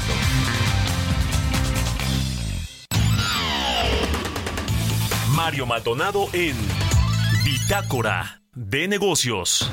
[5.35, 6.55] Mario Maldonado en
[7.43, 9.69] Bitácora de Negocios.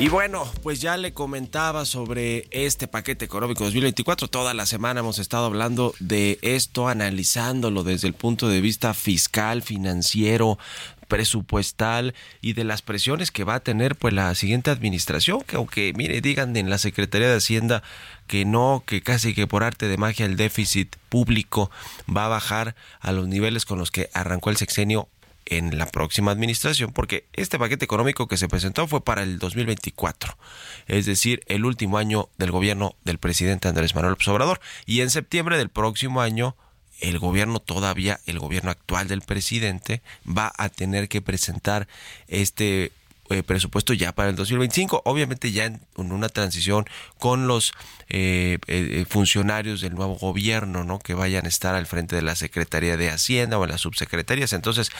[0.00, 4.28] Y bueno, pues ya le comentaba sobre este paquete económico 2024.
[4.28, 9.60] Toda la semana hemos estado hablando de esto, analizándolo desde el punto de vista fiscal,
[9.60, 10.58] financiero,
[11.06, 15.92] presupuestal y de las presiones que va a tener pues la siguiente administración, que aunque
[15.94, 17.82] mire, digan en la Secretaría de Hacienda
[18.26, 21.70] que no, que casi que por arte de magia el déficit público
[22.08, 25.10] va a bajar a los niveles con los que arrancó el sexenio
[25.50, 30.38] en la próxima administración, porque este paquete económico que se presentó fue para el 2024,
[30.86, 35.10] es decir, el último año del gobierno del presidente Andrés Manuel López Obrador, y en
[35.10, 36.56] septiembre del próximo año
[37.00, 41.88] el gobierno todavía, el gobierno actual del presidente va a tener que presentar
[42.28, 42.92] este
[43.30, 46.84] eh, presupuesto ya para el 2025, obviamente ya en, una transición
[47.18, 47.72] con los
[48.08, 50.98] eh, eh, funcionarios del nuevo gobierno, ¿no?
[50.98, 54.52] Que vayan a estar al frente de la Secretaría de Hacienda o en las subsecretarías.
[54.52, 54.90] Entonces,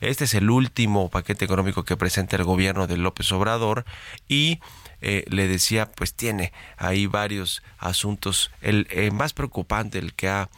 [0.00, 3.84] este es el último paquete económico que presenta el gobierno de López Obrador
[4.28, 4.60] y
[5.00, 8.50] le decía, pues tiene ahí varios asuntos.
[8.60, 10.50] El más preocupante, el que ha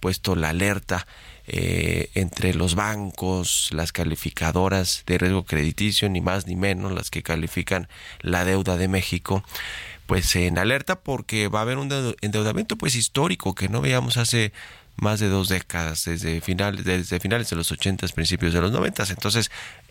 [0.00, 1.06] puesto la alerta
[1.52, 7.24] eh, entre los bancos, las calificadoras de riesgo crediticio, ni más ni menos, las que
[7.24, 7.88] califican
[8.20, 9.42] la deuda de México,
[10.06, 14.52] pues en alerta porque va a haber un endeudamiento pues histórico que no veíamos hace
[14.94, 19.04] más de dos décadas, desde finales, desde finales de los 80, principios de los 90.
[19.10, 19.50] Entonces,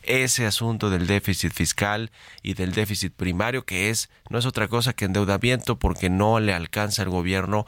[0.10, 4.93] ese asunto del déficit fiscal y del déficit primario, que es, no es otra cosa
[4.93, 7.67] que endeudamiento porque no le alcanza el gobierno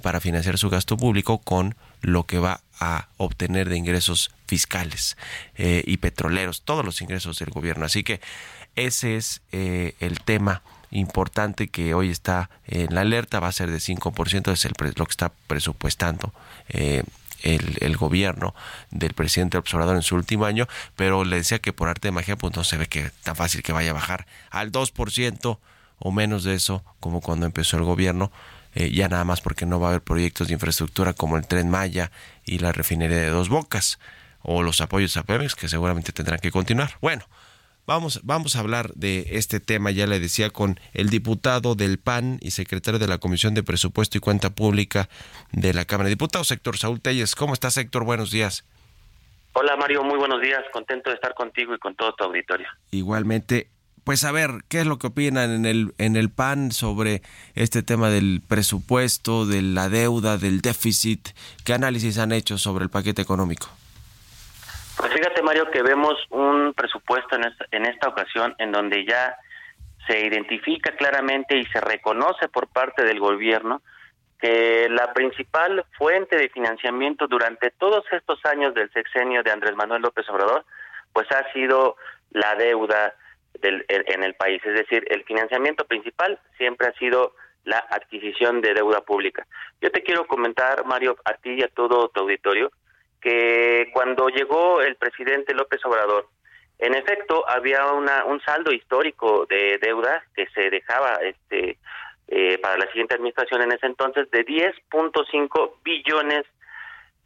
[0.00, 5.16] para financiar su gasto público con lo que va a obtener de ingresos fiscales
[5.56, 7.84] eh, y petroleros, todos los ingresos del gobierno.
[7.84, 8.20] Así que
[8.76, 13.70] ese es eh, el tema importante que hoy está en la alerta, va a ser
[13.70, 16.32] de 5%, es el, lo que está presupuestando
[16.68, 17.02] eh,
[17.42, 18.54] el, el, gobierno
[18.90, 22.36] del presidente observador en su último año, pero le decía que por arte de magia
[22.36, 25.58] pues no se ve que tan fácil que vaya a bajar al 2%
[25.98, 28.32] o menos de eso como cuando empezó el gobierno
[28.74, 31.68] eh, ya nada más porque no va a haber proyectos de infraestructura como el tren
[31.68, 32.12] Maya
[32.44, 33.98] y la refinería de Dos Bocas
[34.42, 36.96] o los apoyos a Pemex que seguramente tendrán que continuar.
[37.00, 37.24] Bueno,
[37.90, 42.38] vamos, vamos a hablar de este tema, ya le decía, con el diputado del PAN
[42.40, 45.08] y secretario de la Comisión de Presupuesto y Cuenta Pública
[45.50, 47.34] de la Cámara de Diputados, Héctor Saúl Telles.
[47.34, 48.04] ¿Cómo estás, Héctor?
[48.04, 48.64] Buenos días.
[49.54, 52.68] Hola Mario, muy buenos días, contento de estar contigo y con todo tu auditorio.
[52.92, 53.68] Igualmente,
[54.04, 57.22] pues a ver, ¿qué es lo que opinan en el, en el PAN sobre
[57.56, 61.30] este tema del presupuesto, de la deuda, del déficit?
[61.64, 63.68] ¿Qué análisis han hecho sobre el paquete económico?
[65.00, 69.34] Pues fíjate Mario que vemos un presupuesto en esta, en esta ocasión en donde ya
[70.06, 73.80] se identifica claramente y se reconoce por parte del gobierno
[74.38, 80.02] que la principal fuente de financiamiento durante todos estos años del sexenio de Andrés Manuel
[80.02, 80.66] López Obrador,
[81.14, 81.96] pues ha sido
[82.32, 83.14] la deuda
[83.58, 84.60] del, en el país.
[84.66, 87.34] Es decir, el financiamiento principal siempre ha sido
[87.64, 89.46] la adquisición de deuda pública.
[89.80, 92.70] Yo te quiero comentar, Mario, a ti y a todo tu auditorio,
[93.20, 96.28] que cuando llegó el presidente López Obrador,
[96.78, 101.78] en efecto había una, un saldo histórico de deuda que se dejaba este
[102.28, 106.44] eh, para la siguiente administración en ese entonces de 10.5 billones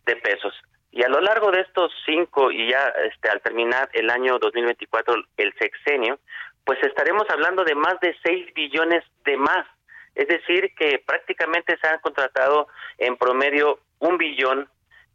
[0.07, 0.54] de pesos.
[0.90, 5.14] Y a lo largo de estos cinco y ya este, al terminar el año 2024,
[5.37, 6.18] el sexenio,
[6.64, 9.66] pues estaremos hablando de más de 6 billones de más.
[10.14, 14.68] Es decir, que prácticamente se han contratado en promedio un billón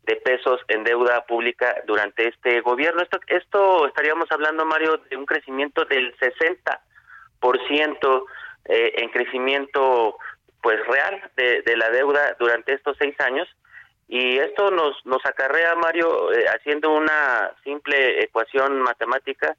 [0.03, 3.01] de pesos en deuda pública durante este gobierno.
[3.01, 8.25] Esto, esto estaríamos hablando, Mario, de un crecimiento del 60%
[8.65, 10.17] eh, en crecimiento
[10.61, 13.47] pues real de, la deuda durante estos seis años
[14.07, 19.55] y esto nos nos acarrea Mario eh, haciendo una simple ecuación matemática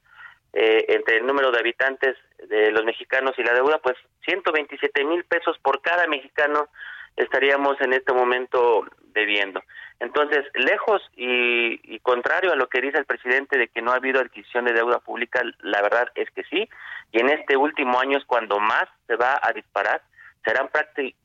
[0.53, 2.17] eh, entre el número de habitantes
[2.49, 6.69] de los mexicanos y la deuda pues 127 mil pesos por cada mexicano
[7.17, 9.63] estaríamos en este momento debiendo
[9.99, 13.97] entonces lejos y, y contrario a lo que dice el presidente de que no ha
[13.97, 16.69] habido adquisición de deuda pública la verdad es que sí
[17.13, 20.03] y en este último año es cuando más se va a disparar,
[20.45, 20.71] serán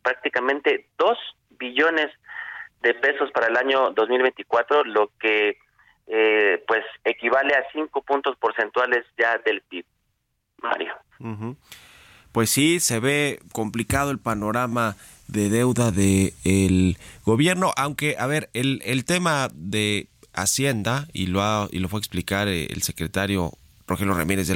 [0.02, 1.18] prácticamente 2
[1.60, 2.08] billones
[2.82, 5.58] de pesos para el año 2024, lo que
[6.08, 9.86] eh, pues equivale a 5 puntos porcentuales ya del PIB.
[10.62, 10.94] Mario.
[12.32, 14.96] Pues sí, se ve complicado el panorama
[15.28, 21.42] de deuda del el gobierno, aunque, a ver, el, el tema de Hacienda, y lo,
[21.42, 23.54] ha, y lo fue a explicar eh, el secretario
[23.88, 24.56] Rogelio Ramírez de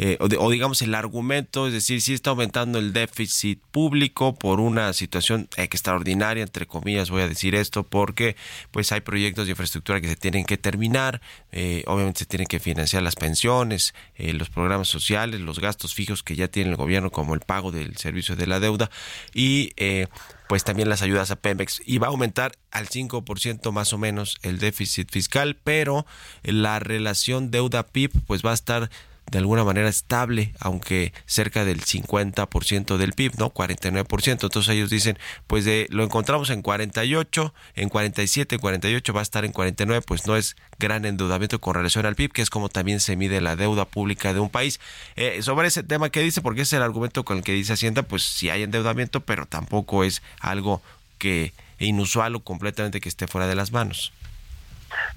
[0.00, 4.34] la O, eh, o, digamos el argumento, es decir, si está aumentando el déficit público
[4.34, 8.36] por una situación extraordinaria, entre comillas voy a decir esto, porque
[8.70, 11.20] pues hay proyectos de infraestructura que se tienen que terminar,
[11.52, 16.22] eh, obviamente se tienen que financiar las pensiones, eh, los programas sociales, los gastos fijos
[16.22, 18.90] que ya tiene el gobierno como el pago del servicio de la deuda
[19.34, 19.72] y
[20.48, 21.80] pues también las ayudas a Pemex.
[21.86, 26.06] Y va a aumentar al 5% más o menos el déficit fiscal, pero
[26.42, 28.90] la relación deuda PIB pues va a estar
[29.30, 33.52] de alguna manera estable, aunque cerca del 50% del PIB, ¿no?
[33.52, 34.42] 49%.
[34.42, 39.52] Entonces ellos dicen, pues lo encontramos en 48, en 47, 48 va a estar en
[39.52, 43.16] 49, pues no es gran endeudamiento con relación al PIB, que es como también se
[43.16, 44.80] mide la deuda pública de un país.
[45.16, 48.02] Eh, sobre ese tema que dice, porque es el argumento con el que dice Hacienda,
[48.02, 50.82] pues sí hay endeudamiento, pero tampoco es algo
[51.18, 54.12] que inusual o completamente que esté fuera de las manos.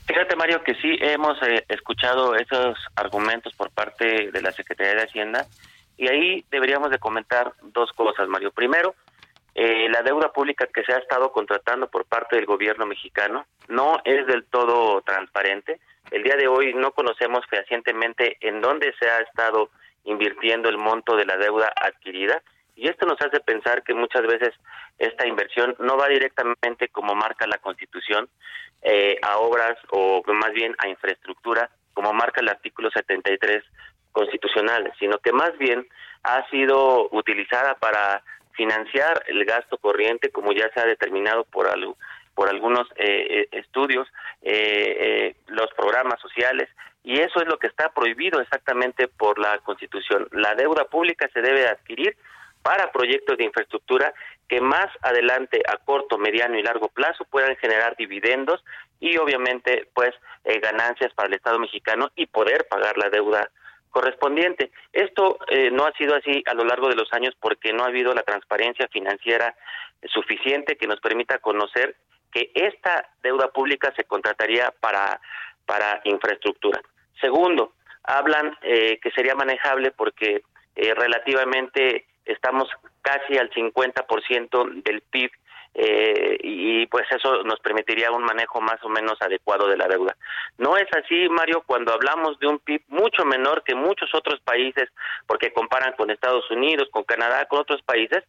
[0.05, 5.03] Fíjate, Mario, que sí hemos eh, escuchado esos argumentos por parte de la Secretaría de
[5.03, 5.45] Hacienda
[5.97, 8.51] y ahí deberíamos de comentar dos cosas, Mario.
[8.51, 8.95] Primero,
[9.55, 14.01] eh, la deuda pública que se ha estado contratando por parte del gobierno mexicano no
[14.03, 15.79] es del todo transparente.
[16.11, 19.69] El día de hoy no conocemos fehacientemente en dónde se ha estado
[20.05, 22.41] invirtiendo el monto de la deuda adquirida
[22.75, 24.53] y esto nos hace pensar que muchas veces
[24.97, 28.29] esta inversión no va directamente como marca la Constitución
[28.81, 33.63] eh, a obras o más bien a infraestructura como marca el artículo 73
[34.11, 35.87] constitucional, sino que más bien
[36.23, 41.97] ha sido utilizada para financiar el gasto corriente como ya se ha determinado por algo
[42.35, 44.07] por algunos eh, eh estudios,
[44.41, 46.67] eh, eh, los programas sociales,
[47.03, 50.27] y eso es lo que está prohibido exactamente por la Constitución.
[50.31, 52.17] La deuda pública se debe adquirir
[52.63, 54.13] para proyectos de infraestructura
[54.47, 58.63] que más adelante a corto, mediano y largo plazo puedan generar dividendos
[58.99, 60.11] y obviamente pues
[60.45, 63.49] eh, ganancias para el Estado mexicano y poder pagar la deuda
[63.91, 64.71] correspondiente.
[64.93, 67.87] Esto eh, no ha sido así a lo largo de los años porque no ha
[67.87, 69.55] habido la transparencia financiera
[70.05, 71.95] suficiente que nos permita conocer
[72.31, 75.19] que esta deuda pública se contrataría para,
[75.65, 76.81] para infraestructura.
[77.19, 77.73] Segundo,
[78.03, 80.43] hablan eh, que sería manejable porque
[80.75, 82.69] relativamente estamos
[83.01, 85.31] casi al 50% del PIB
[85.75, 90.15] eh, y pues eso nos permitiría un manejo más o menos adecuado de la deuda.
[90.57, 94.89] No es así, Mario, cuando hablamos de un PIB mucho menor que muchos otros países,
[95.25, 98.23] porque comparan con Estados Unidos, con Canadá, con otros países,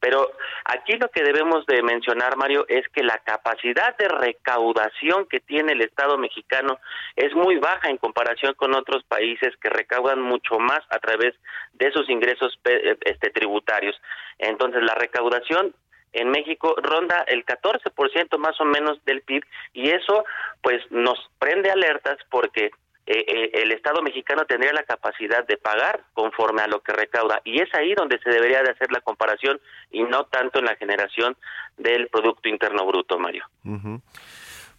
[0.00, 0.32] pero
[0.64, 5.72] aquí lo que debemos de mencionar, Mario, es que la capacidad de recaudación que tiene
[5.72, 6.78] el Estado mexicano
[7.14, 11.34] es muy baja en comparación con otros países que recaudan mucho más a través
[11.74, 14.00] de sus ingresos este, tributarios.
[14.38, 15.74] Entonces, la recaudación
[16.16, 19.44] en México ronda el 14% más o menos del PIB
[19.74, 20.24] y eso
[20.62, 22.70] pues nos prende alertas porque
[23.06, 27.40] eh, eh, el Estado mexicano tendría la capacidad de pagar conforme a lo que recauda
[27.44, 29.60] y es ahí donde se debería de hacer la comparación
[29.92, 31.36] y no tanto en la generación
[31.76, 33.44] del Producto Interno Bruto, Mario.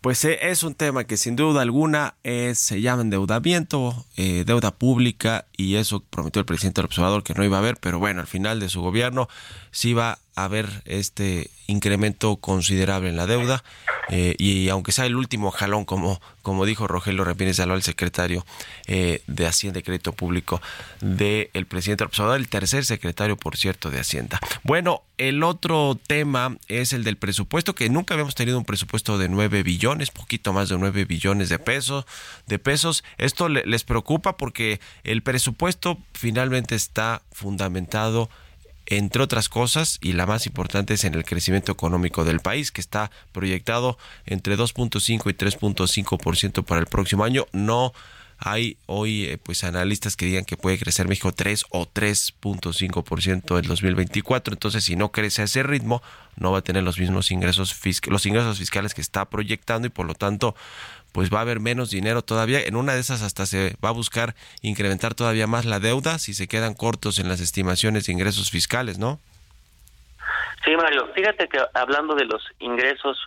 [0.02, 5.76] Pues eh, es un tema que sin duda alguna se llama endeudamiento, deuda pública y
[5.78, 8.60] eso prometió el presidente del observador que no iba a haber, pero bueno, al final
[8.60, 9.28] de su gobierno
[9.72, 13.64] sí va haber este incremento considerable en la deuda
[14.10, 18.46] eh, y aunque sea el último jalón como como dijo Rogelio Repines el secretario
[18.86, 20.62] eh, de Hacienda y Crédito Público
[21.02, 24.40] del presidente Observador, el tercer secretario por cierto de Hacienda.
[24.64, 29.28] Bueno, el otro tema es el del presupuesto que nunca habíamos tenido un presupuesto de
[29.28, 32.06] 9 billones, poquito más de 9 billones de pesos,
[32.46, 33.04] de pesos.
[33.18, 38.30] Esto les preocupa porque el presupuesto finalmente está fundamentado
[38.90, 42.82] entre otras cosas, y la más importante es en el crecimiento económico del país, que
[42.82, 47.46] está proyectado entre 2.5 y 3.5% para el próximo año.
[47.52, 47.94] No
[48.40, 53.68] hay hoy eh, pues analistas que digan que puede crecer México 3 o 3.5% en
[53.68, 56.02] 2024, entonces si no crece a ese ritmo
[56.36, 57.76] no va a tener los mismos ingresos
[58.08, 60.56] los ingresos fiscales que está proyectando y por lo tanto
[61.12, 62.62] pues va a haber menos dinero todavía.
[62.62, 66.34] En una de esas hasta se va a buscar incrementar todavía más la deuda si
[66.34, 69.20] se quedan cortos en las estimaciones de ingresos fiscales, ¿no?
[70.66, 73.18] Sí, Mario, fíjate que hablando de los ingresos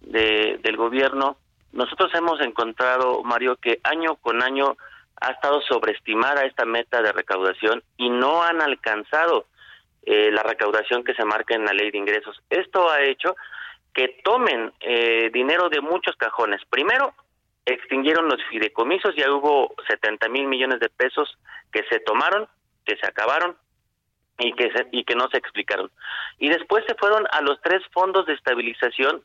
[0.00, 1.36] de, del gobierno,
[1.72, 4.76] nosotros hemos encontrado, Mario, que año con año
[5.20, 9.46] ha estado sobreestimada esta meta de recaudación y no han alcanzado
[10.04, 12.42] eh, la recaudación que se marca en la ley de ingresos.
[12.50, 13.36] Esto ha hecho
[13.94, 16.60] que tomen eh, dinero de muchos cajones.
[16.70, 17.14] Primero,
[17.64, 21.38] extinguieron los fideicomisos, ya hubo 70 mil millones de pesos
[21.72, 22.48] que se tomaron,
[22.84, 23.56] que se acabaron
[24.38, 25.90] y que, y que no se explicaron.
[26.38, 29.22] Y después se fueron a los tres fondos de estabilización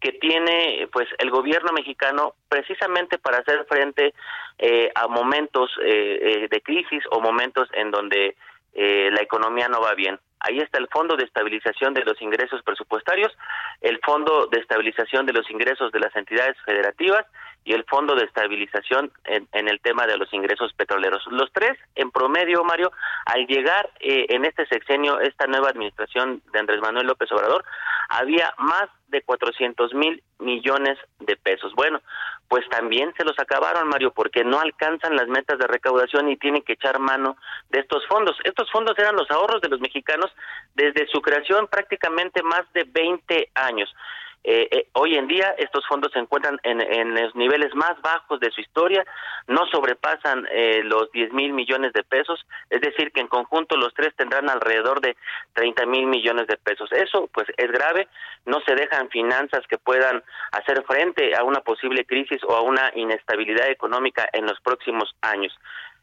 [0.00, 4.14] que tiene pues el gobierno mexicano precisamente para hacer frente
[4.58, 8.36] eh, a momentos eh, de crisis o momentos en donde
[8.72, 10.18] la economía no va bien.
[10.40, 13.32] Ahí está el Fondo de Estabilización de los Ingresos Presupuestarios,
[13.80, 17.26] el Fondo de Estabilización de los Ingresos de las Entidades Federativas
[17.64, 21.22] y el Fondo de Estabilización en, el tema de los ingresos petroleros.
[21.30, 22.90] Los tres, en promedio, Mario,
[23.26, 27.64] al llegar eh, en este sexenio, esta nueva administración de Andrés Manuel López Obrador,
[28.08, 31.72] había más de 400 mil millones de pesos.
[31.74, 32.00] Bueno,
[32.50, 36.62] pues también se los acabaron, Mario, porque no alcanzan las metas de recaudación y tienen
[36.62, 37.36] que echar mano
[37.68, 38.36] de estos fondos.
[38.42, 40.32] Estos fondos eran los ahorros de los mexicanos
[40.74, 43.94] desde su creación prácticamente más de 20 años.
[44.42, 48.50] Eh, eh, hoy en día estos fondos se encuentran en, los niveles más bajos de
[48.50, 49.04] su historia,
[49.46, 53.92] no sobrepasan eh, los 10 mil millones de pesos, es decir, que en conjunto los
[53.92, 55.16] tres tendrán alrededor de
[55.52, 56.90] 30 mil millones de pesos.
[56.92, 58.08] Eso pues es grave,
[58.46, 60.22] no se dejan finanzas que puedan
[60.52, 65.54] hacer frente a una posible crisis o a una inestabilidad económica en los próximos años.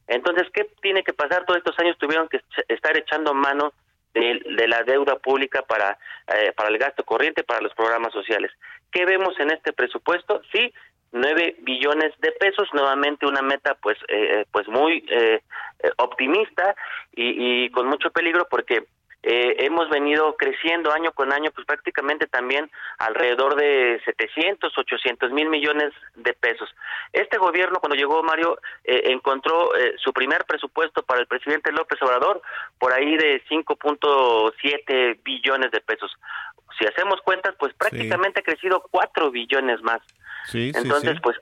[0.08, 1.44] Entonces, ¿qué tiene que pasar?
[1.46, 3.74] Todos estos años tuvieron que estar echando mano
[4.14, 5.98] de, la deuda pública para,
[6.28, 8.52] eh, para el gasto corriente, para los programas sociales.
[8.92, 10.42] ¿Qué vemos en este presupuesto?
[10.52, 10.74] Sí,
[11.12, 15.42] nueve billones de pesos, nuevamente una meta pues eh, pues muy eh,
[15.98, 16.76] optimista
[17.16, 18.86] y, y, con mucho peligro porque
[19.30, 25.50] eh, hemos venido creciendo año con año, pues prácticamente también alrededor de 700, 800 mil
[25.50, 26.74] millones de pesos.
[27.12, 32.02] Este gobierno, cuando llegó Mario, eh, encontró eh, su primer presupuesto para el presidente López
[32.02, 32.42] Obrador
[32.80, 36.10] por ahí de 5.7 billones de pesos.
[36.80, 40.00] Si hacemos cuentas, pues prácticamente ha crecido 4 billones más.
[40.54, 41.36] Entonces, pues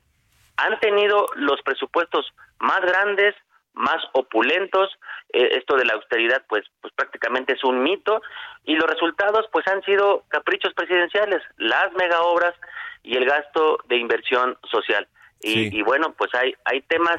[0.58, 3.36] han tenido los presupuestos más grandes,
[3.76, 4.90] más opulentos.
[5.32, 8.22] Eh, esto de la austeridad, pues, pues prácticamente es un mito.
[8.64, 12.56] Y los resultados, pues, han sido caprichos presidenciales, las mega obras
[13.04, 15.08] y el gasto de inversión social.
[15.42, 17.18] Y, y bueno, pues hay, hay temas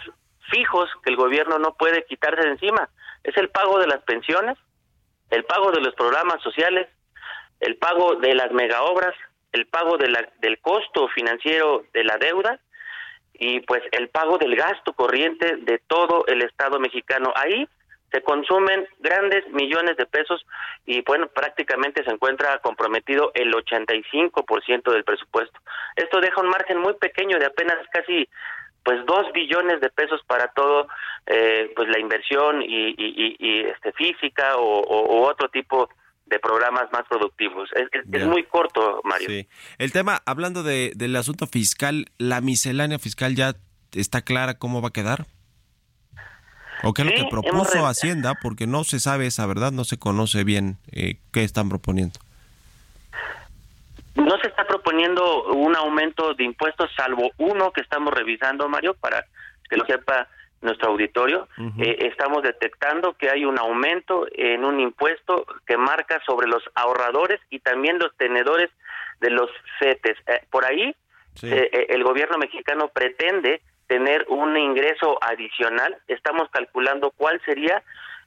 [0.51, 2.89] fijos que el gobierno no puede quitarse de encima.
[3.23, 4.57] Es el pago de las pensiones,
[5.31, 6.89] el pago de los programas sociales,
[7.61, 9.15] el pago de las mega obras,
[9.53, 12.61] el pago de la, del costo financiero de la deuda
[13.39, 17.32] y pues el pago del gasto corriente de todo el Estado mexicano.
[17.37, 17.68] Ahí
[18.12, 20.47] se consumen grandes millones de pesos
[20.87, 25.59] y bueno, prácticamente se encuentra comprometido el 85% del presupuesto.
[25.97, 28.28] Esto deja un margen muy pequeño de apenas casi
[28.84, 30.87] pues dos billones de pesos para todo
[31.26, 36.06] eh, pues la inversión y, y, este física o, otro tipo de
[36.43, 37.68] programas más productivos.
[37.93, 39.29] Es, muy corto, Mario.
[39.29, 39.49] Sí.
[39.79, 43.55] El tema, hablando de, del asunto fiscal, ¿la miscelánea fiscal ya
[43.93, 45.27] está clara cómo va a quedar?
[46.83, 48.35] ¿O qué es lo que propuso Hacienda?
[48.41, 52.20] Porque no se sabe esa verdad, no se conoce bien eh, qué están proponiendo.
[54.14, 59.24] No se está proponiendo un aumento de impuestos, salvo uno que estamos revisando, Mario, para
[59.68, 60.29] que lo sepa
[60.67, 61.49] nuestro auditorio.
[61.79, 67.41] Eh, estamos detectando que hay un aumento en un impuesto que marca sobre los ahorradores
[67.49, 68.71] y también los tenedores
[69.21, 70.19] de los CETES.
[70.27, 70.95] Eh, por ahí,
[71.43, 75.97] el gobierno mexicano pretende tener un ingreso adicional.
[76.09, 77.83] Estamos calculando cuál sería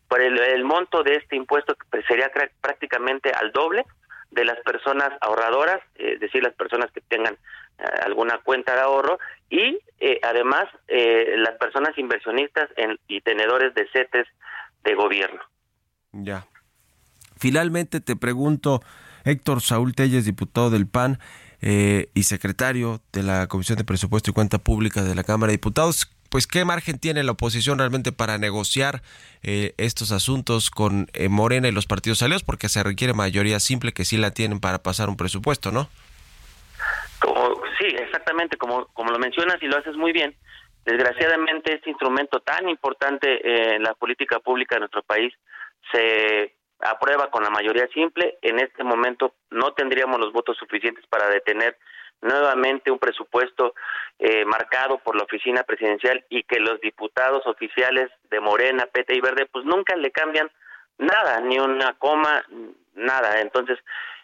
[0.08, 2.32] para el, monto de este impuesto, que sería
[2.62, 3.86] prácticamente al doble
[4.32, 9.18] de las personas ahorradoras, es decir, las personas que tengan eh, alguna cuenta de ahorro,
[9.50, 12.70] y eh, además eh, las personas inversionistas
[13.08, 14.28] y tenedores de CETES
[14.84, 15.42] de gobierno.
[16.12, 16.46] Ya.
[17.38, 18.82] Finalmente te pregunto,
[19.24, 21.20] Héctor Saúl Telles, diputado del PAN,
[21.62, 25.58] eh, y secretario de la Comisión de Presupuesto y Cuenta Pública de la Cámara de
[25.58, 26.10] Diputados.
[26.30, 29.02] Pues, ¿qué margen tiene la oposición realmente para negociar
[29.44, 32.44] eh, estos asuntos con eh, Morena y los partidos aliados?
[32.44, 35.90] Porque se requiere mayoría simple que sí la tienen para pasar un presupuesto, ¿no?
[37.80, 40.36] Sí, exactamente, como, como lo mencionas y lo haces muy bien.
[40.84, 45.34] Desgraciadamente, este instrumento tan importante en la política pública de nuestro país
[45.92, 48.38] se aprueba con la mayoría simple.
[48.42, 51.78] En este momento no tendríamos los votos suficientes para detener
[52.22, 53.74] nuevamente un presupuesto
[54.18, 59.22] eh, marcado por la oficina presidencial y que los diputados oficiales de Morena, PT y
[59.22, 60.50] Verde pues nunca le cambian
[60.98, 62.44] nada, ni una coma,
[62.96, 63.40] nada.
[63.40, 63.80] Entonces,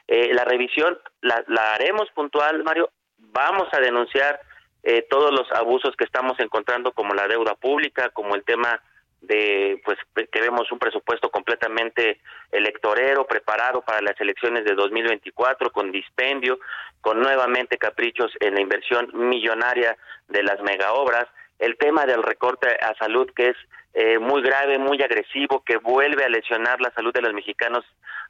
[0.07, 2.89] eh, la revisión la, la, haremos puntual, Mario.
[3.17, 4.39] Vamos a denunciar
[4.83, 8.81] eh, todos los abusos que estamos encontrando, como la deuda pública, como el tema
[9.27, 9.97] de pues
[10.31, 12.19] que vemos un presupuesto completamente
[12.51, 16.59] electorero preparado para las elecciones de 2024 con dispendio,
[17.01, 19.97] con nuevamente caprichos en la inversión millonaria
[20.27, 21.25] de las megaobras,
[21.59, 23.57] el tema del recorte a salud que es
[23.93, 27.85] eh, muy grave, muy agresivo, que vuelve a lesionar la salud de los mexicanos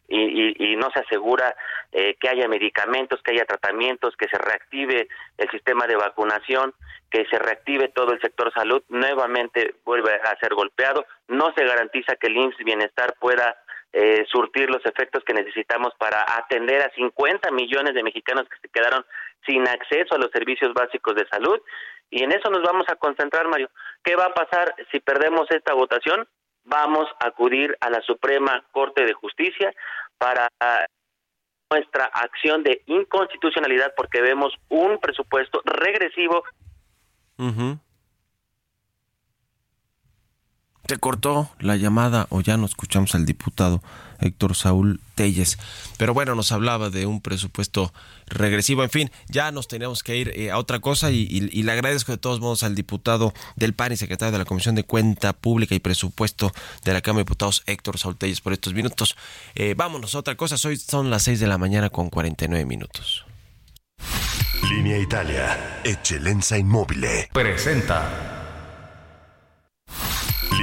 [0.08, 1.56] y, no se asegura
[1.92, 5.08] eh, que haya medicamentos, que haya tratamientos, que se reactive
[5.38, 6.74] el sistema de vacunación,
[7.10, 12.16] que se reactive todo el sector salud, nuevamente vuelve a ser golpeado, no se garantiza
[12.18, 13.56] que el IMSS Bienestar pueda
[13.94, 18.68] eh, surtir los efectos que necesitamos para atender a 50 millones de mexicanos que se
[18.68, 19.06] quedaron
[19.46, 21.62] sin acceso a los servicios básicos de salud.
[22.10, 23.70] Y en eso nos vamos a concentrar, Mario.
[24.04, 26.28] ¿Qué va a pasar si perdemos esta votación?
[26.66, 29.74] vamos a acudir a la Suprema Corte de Justicia
[30.18, 30.50] para
[31.70, 36.44] nuestra acción de inconstitucionalidad porque vemos un presupuesto regresivo.
[40.88, 43.82] Te cortó la llamada o ya no escuchamos al diputado
[44.20, 45.58] Héctor Saúl Telles.
[45.98, 47.94] Pero bueno, nos hablaba de un presupuesto
[48.28, 48.84] regresivo.
[48.84, 52.18] En fin, ya nos teníamos que ir eh, a otra cosa y, le agradezco de
[52.18, 55.80] todos modos al diputado del PAN y secretario de la Comisión de Cuenta Pública y
[55.80, 56.52] Presupuesto
[56.84, 59.16] de la Cámara de Diputados, Héctor Saúl Telles, por estos minutos.
[59.56, 60.56] Eh, vámonos a otra cosa.
[60.68, 63.26] Hoy son las 6 de la mañana con 49 minutos.
[64.70, 67.06] Línea Italia, Eccellenza Inmóvil.
[67.32, 68.36] Presenta.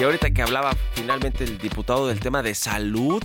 [0.00, 3.22] Y ahorita que hablaba finalmente el diputado del tema de salud,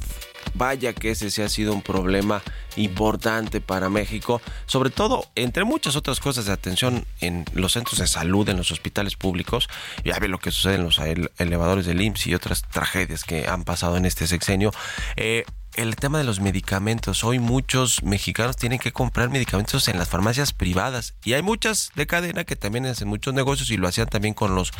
[0.55, 2.43] vaya que ese sí ha sido un problema
[2.75, 8.07] importante para México, sobre todo entre muchas otras cosas de atención en los centros de
[8.07, 9.69] salud, en los hospitales públicos.
[10.03, 10.99] Ya ve lo que sucede en los
[11.37, 14.73] elevadores del IMSS y otras tragedias que han pasado en este sexenio.
[15.15, 15.45] Eh,
[15.75, 17.23] el tema de los medicamentos.
[17.23, 22.07] Hoy muchos mexicanos tienen que comprar medicamentos en las farmacias privadas y hay muchas de
[22.07, 24.71] cadena que también hacen muchos negocios y lo hacían también con los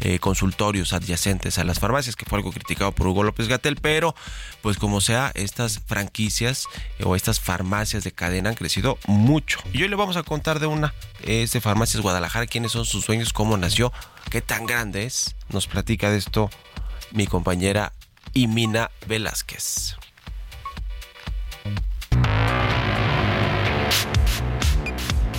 [0.00, 4.14] eh, consultorios adyacentes a las farmacias, que fue algo criticado por Hugo López Gatel, pero
[4.62, 6.66] pues como sea, estas franquicias
[7.02, 9.58] o estas farmacias de cadena han crecido mucho.
[9.72, 10.94] Y hoy le vamos a contar de una,
[11.24, 13.92] de Farmacias Guadalajara, quiénes son sus sueños, cómo nació,
[14.30, 15.34] qué tan grande es.
[15.48, 16.50] Nos platica de esto
[17.12, 17.92] mi compañera
[18.32, 19.96] Imina Velázquez.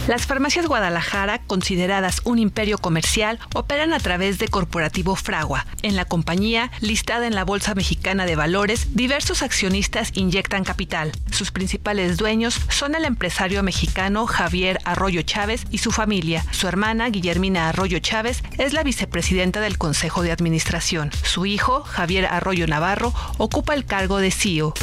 [0.07, 5.65] Las farmacias Guadalajara, consideradas un imperio comercial, operan a través de Corporativo Fragua.
[5.81, 11.11] En la compañía, listada en la Bolsa Mexicana de Valores, diversos accionistas inyectan capital.
[11.31, 16.45] Sus principales dueños son el empresario mexicano Javier Arroyo Chávez y su familia.
[16.51, 21.09] Su hermana, Guillermina Arroyo Chávez, es la vicepresidenta del Consejo de Administración.
[21.23, 24.75] Su hijo, Javier Arroyo Navarro, ocupa el cargo de CEO.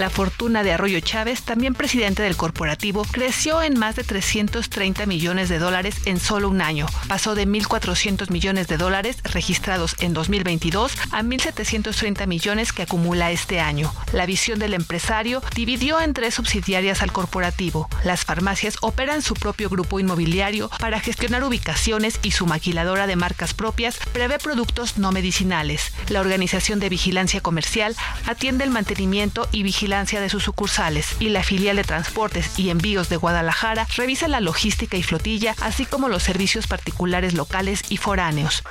[0.00, 5.50] La fortuna de Arroyo Chávez, también presidente del corporativo, creció en más de 330 millones
[5.50, 6.86] de dólares en solo un año.
[7.06, 13.60] Pasó de 1.400 millones de dólares registrados en 2022 a 1.730 millones que acumula este
[13.60, 13.92] año.
[14.14, 17.86] La visión del empresario dividió en tres subsidiarias al corporativo.
[18.02, 23.52] Las farmacias operan su propio grupo inmobiliario para gestionar ubicaciones y su maquiladora de marcas
[23.52, 25.92] propias prevé productos no medicinales.
[26.08, 27.94] La organización de vigilancia comercial
[28.26, 33.08] atiende el mantenimiento y vigilancia de sus sucursales y la filial de transportes y envíos
[33.08, 38.62] de Guadalajara revisa la logística y flotilla, así como los servicios particulares locales y foráneos.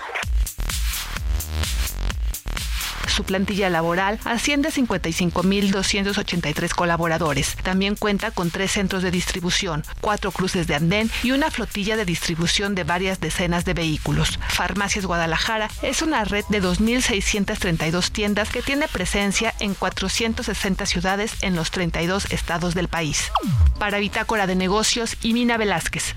[3.19, 7.57] Su plantilla laboral asciende a 55.283 colaboradores.
[7.63, 12.05] También cuenta con tres centros de distribución, cuatro cruces de andén y una flotilla de
[12.05, 14.39] distribución de varias decenas de vehículos.
[14.47, 21.57] Farmacias Guadalajara es una red de 2.632 tiendas que tiene presencia en 460 ciudades en
[21.57, 23.33] los 32 estados del país.
[23.79, 26.15] Para Bitácora de Negocios, Imina Velázquez.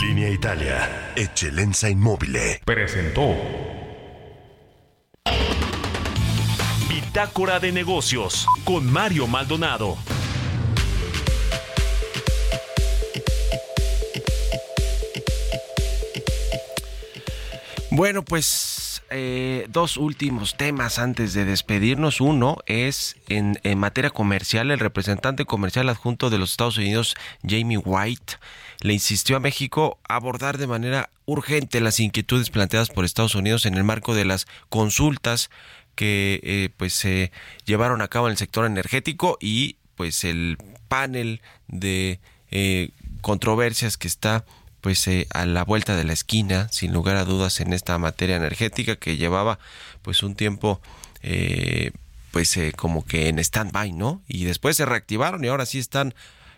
[0.00, 2.38] Línea Italia, Eccellenza Inmóvil.
[2.64, 3.36] Presentó.
[7.16, 9.96] Bitácora de negocios con Mario Maldonado.
[17.90, 22.20] Bueno, pues eh, dos últimos temas antes de despedirnos.
[22.20, 27.78] Uno es en, en, materia comercial, el representante comercial adjunto de los Estados Unidos, Jamie
[27.78, 28.34] White,
[28.80, 33.74] le insistió a México abordar de manera urgente las inquietudes planteadas por Estados Unidos en
[33.74, 35.48] el marco de las consultas
[35.96, 37.32] que eh, pues se
[37.64, 42.20] llevaron a cabo en el sector energético y pues el panel de
[42.52, 42.90] eh,
[43.22, 44.44] controversias que está
[44.80, 48.36] pues eh, a la vuelta de la esquina sin lugar a dudas en esta materia
[48.36, 49.58] energética que llevaba
[50.02, 50.80] pues un tiempo
[51.22, 51.90] eh,
[52.30, 54.22] pues eh, como que en stand-by, ¿no?
[54.28, 56.14] Y después se reactivaron y ahora sí están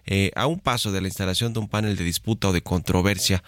[0.06, 3.44] eh, a un paso de la instalación de un panel de disputa o de controversia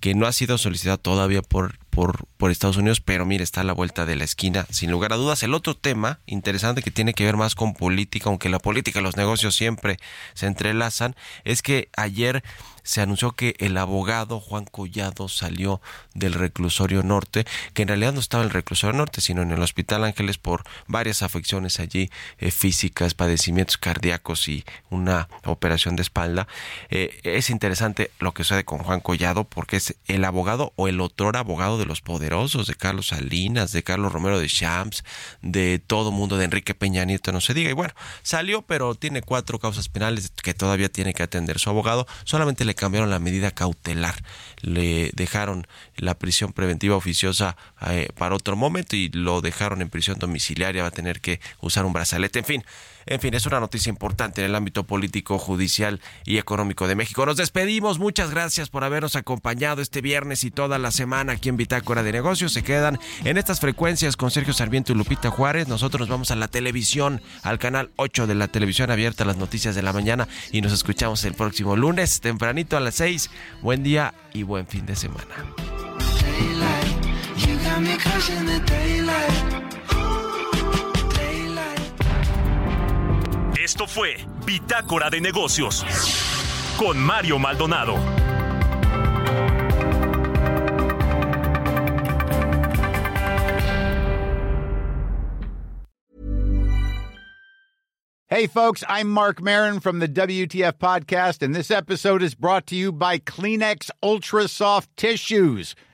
[0.00, 3.64] que no ha sido solicitado todavía por, por, por, Estados Unidos, pero mire, está a
[3.64, 5.42] la vuelta de la esquina, sin lugar a dudas.
[5.42, 9.02] El otro tema interesante que tiene que ver más con política, aunque la política y
[9.02, 9.96] los negocios siempre
[10.34, 12.44] se entrelazan, es que ayer
[12.88, 15.82] se anunció que el abogado Juan Collado salió
[16.14, 19.60] del reclusorio norte, que en realidad no estaba en el reclusorio norte, sino en el
[19.60, 26.48] Hospital Ángeles por varias afecciones allí eh, físicas, padecimientos cardíacos y una operación de espalda.
[26.88, 31.02] Eh, es interesante lo que sucede con Juan Collado porque es el abogado o el
[31.02, 35.04] otro abogado de los poderosos, de Carlos Salinas, de Carlos Romero de Champs,
[35.42, 37.68] de todo mundo, de Enrique Peña Nieto, no se diga.
[37.68, 42.06] Y bueno, salió, pero tiene cuatro causas penales que todavía tiene que atender su abogado.
[42.24, 44.14] Solamente le cambiaron la medida cautelar,
[44.62, 45.66] le dejaron
[45.96, 47.56] la prisión preventiva oficiosa
[47.88, 51.84] eh, para otro momento y lo dejaron en prisión domiciliaria, va a tener que usar
[51.84, 52.64] un brazalete, en fin.
[53.10, 57.24] En fin, es una noticia importante en el ámbito político, judicial y económico de México.
[57.24, 57.98] Nos despedimos.
[57.98, 62.12] Muchas gracias por habernos acompañado este viernes y toda la semana aquí en Bitácora de
[62.12, 62.52] Negocios.
[62.52, 65.68] Se quedan en estas frecuencias con Sergio Sarmiento y Lupita Juárez.
[65.68, 69.74] Nosotros nos vamos a la televisión, al canal 8 de la televisión abierta, las noticias
[69.74, 73.30] de la mañana y nos escuchamos el próximo lunes, tempranito a las 6.
[73.62, 75.24] Buen día y buen fin de semana.
[83.68, 84.16] Esto fue
[84.46, 85.84] Bitácora de Negocios
[86.78, 87.98] con Mario Maldonado.
[98.30, 102.74] Hey, folks, I'm Mark Marin from the WTF Podcast, and this episode is brought to
[102.74, 105.74] you by Kleenex Ultra Soft Tissues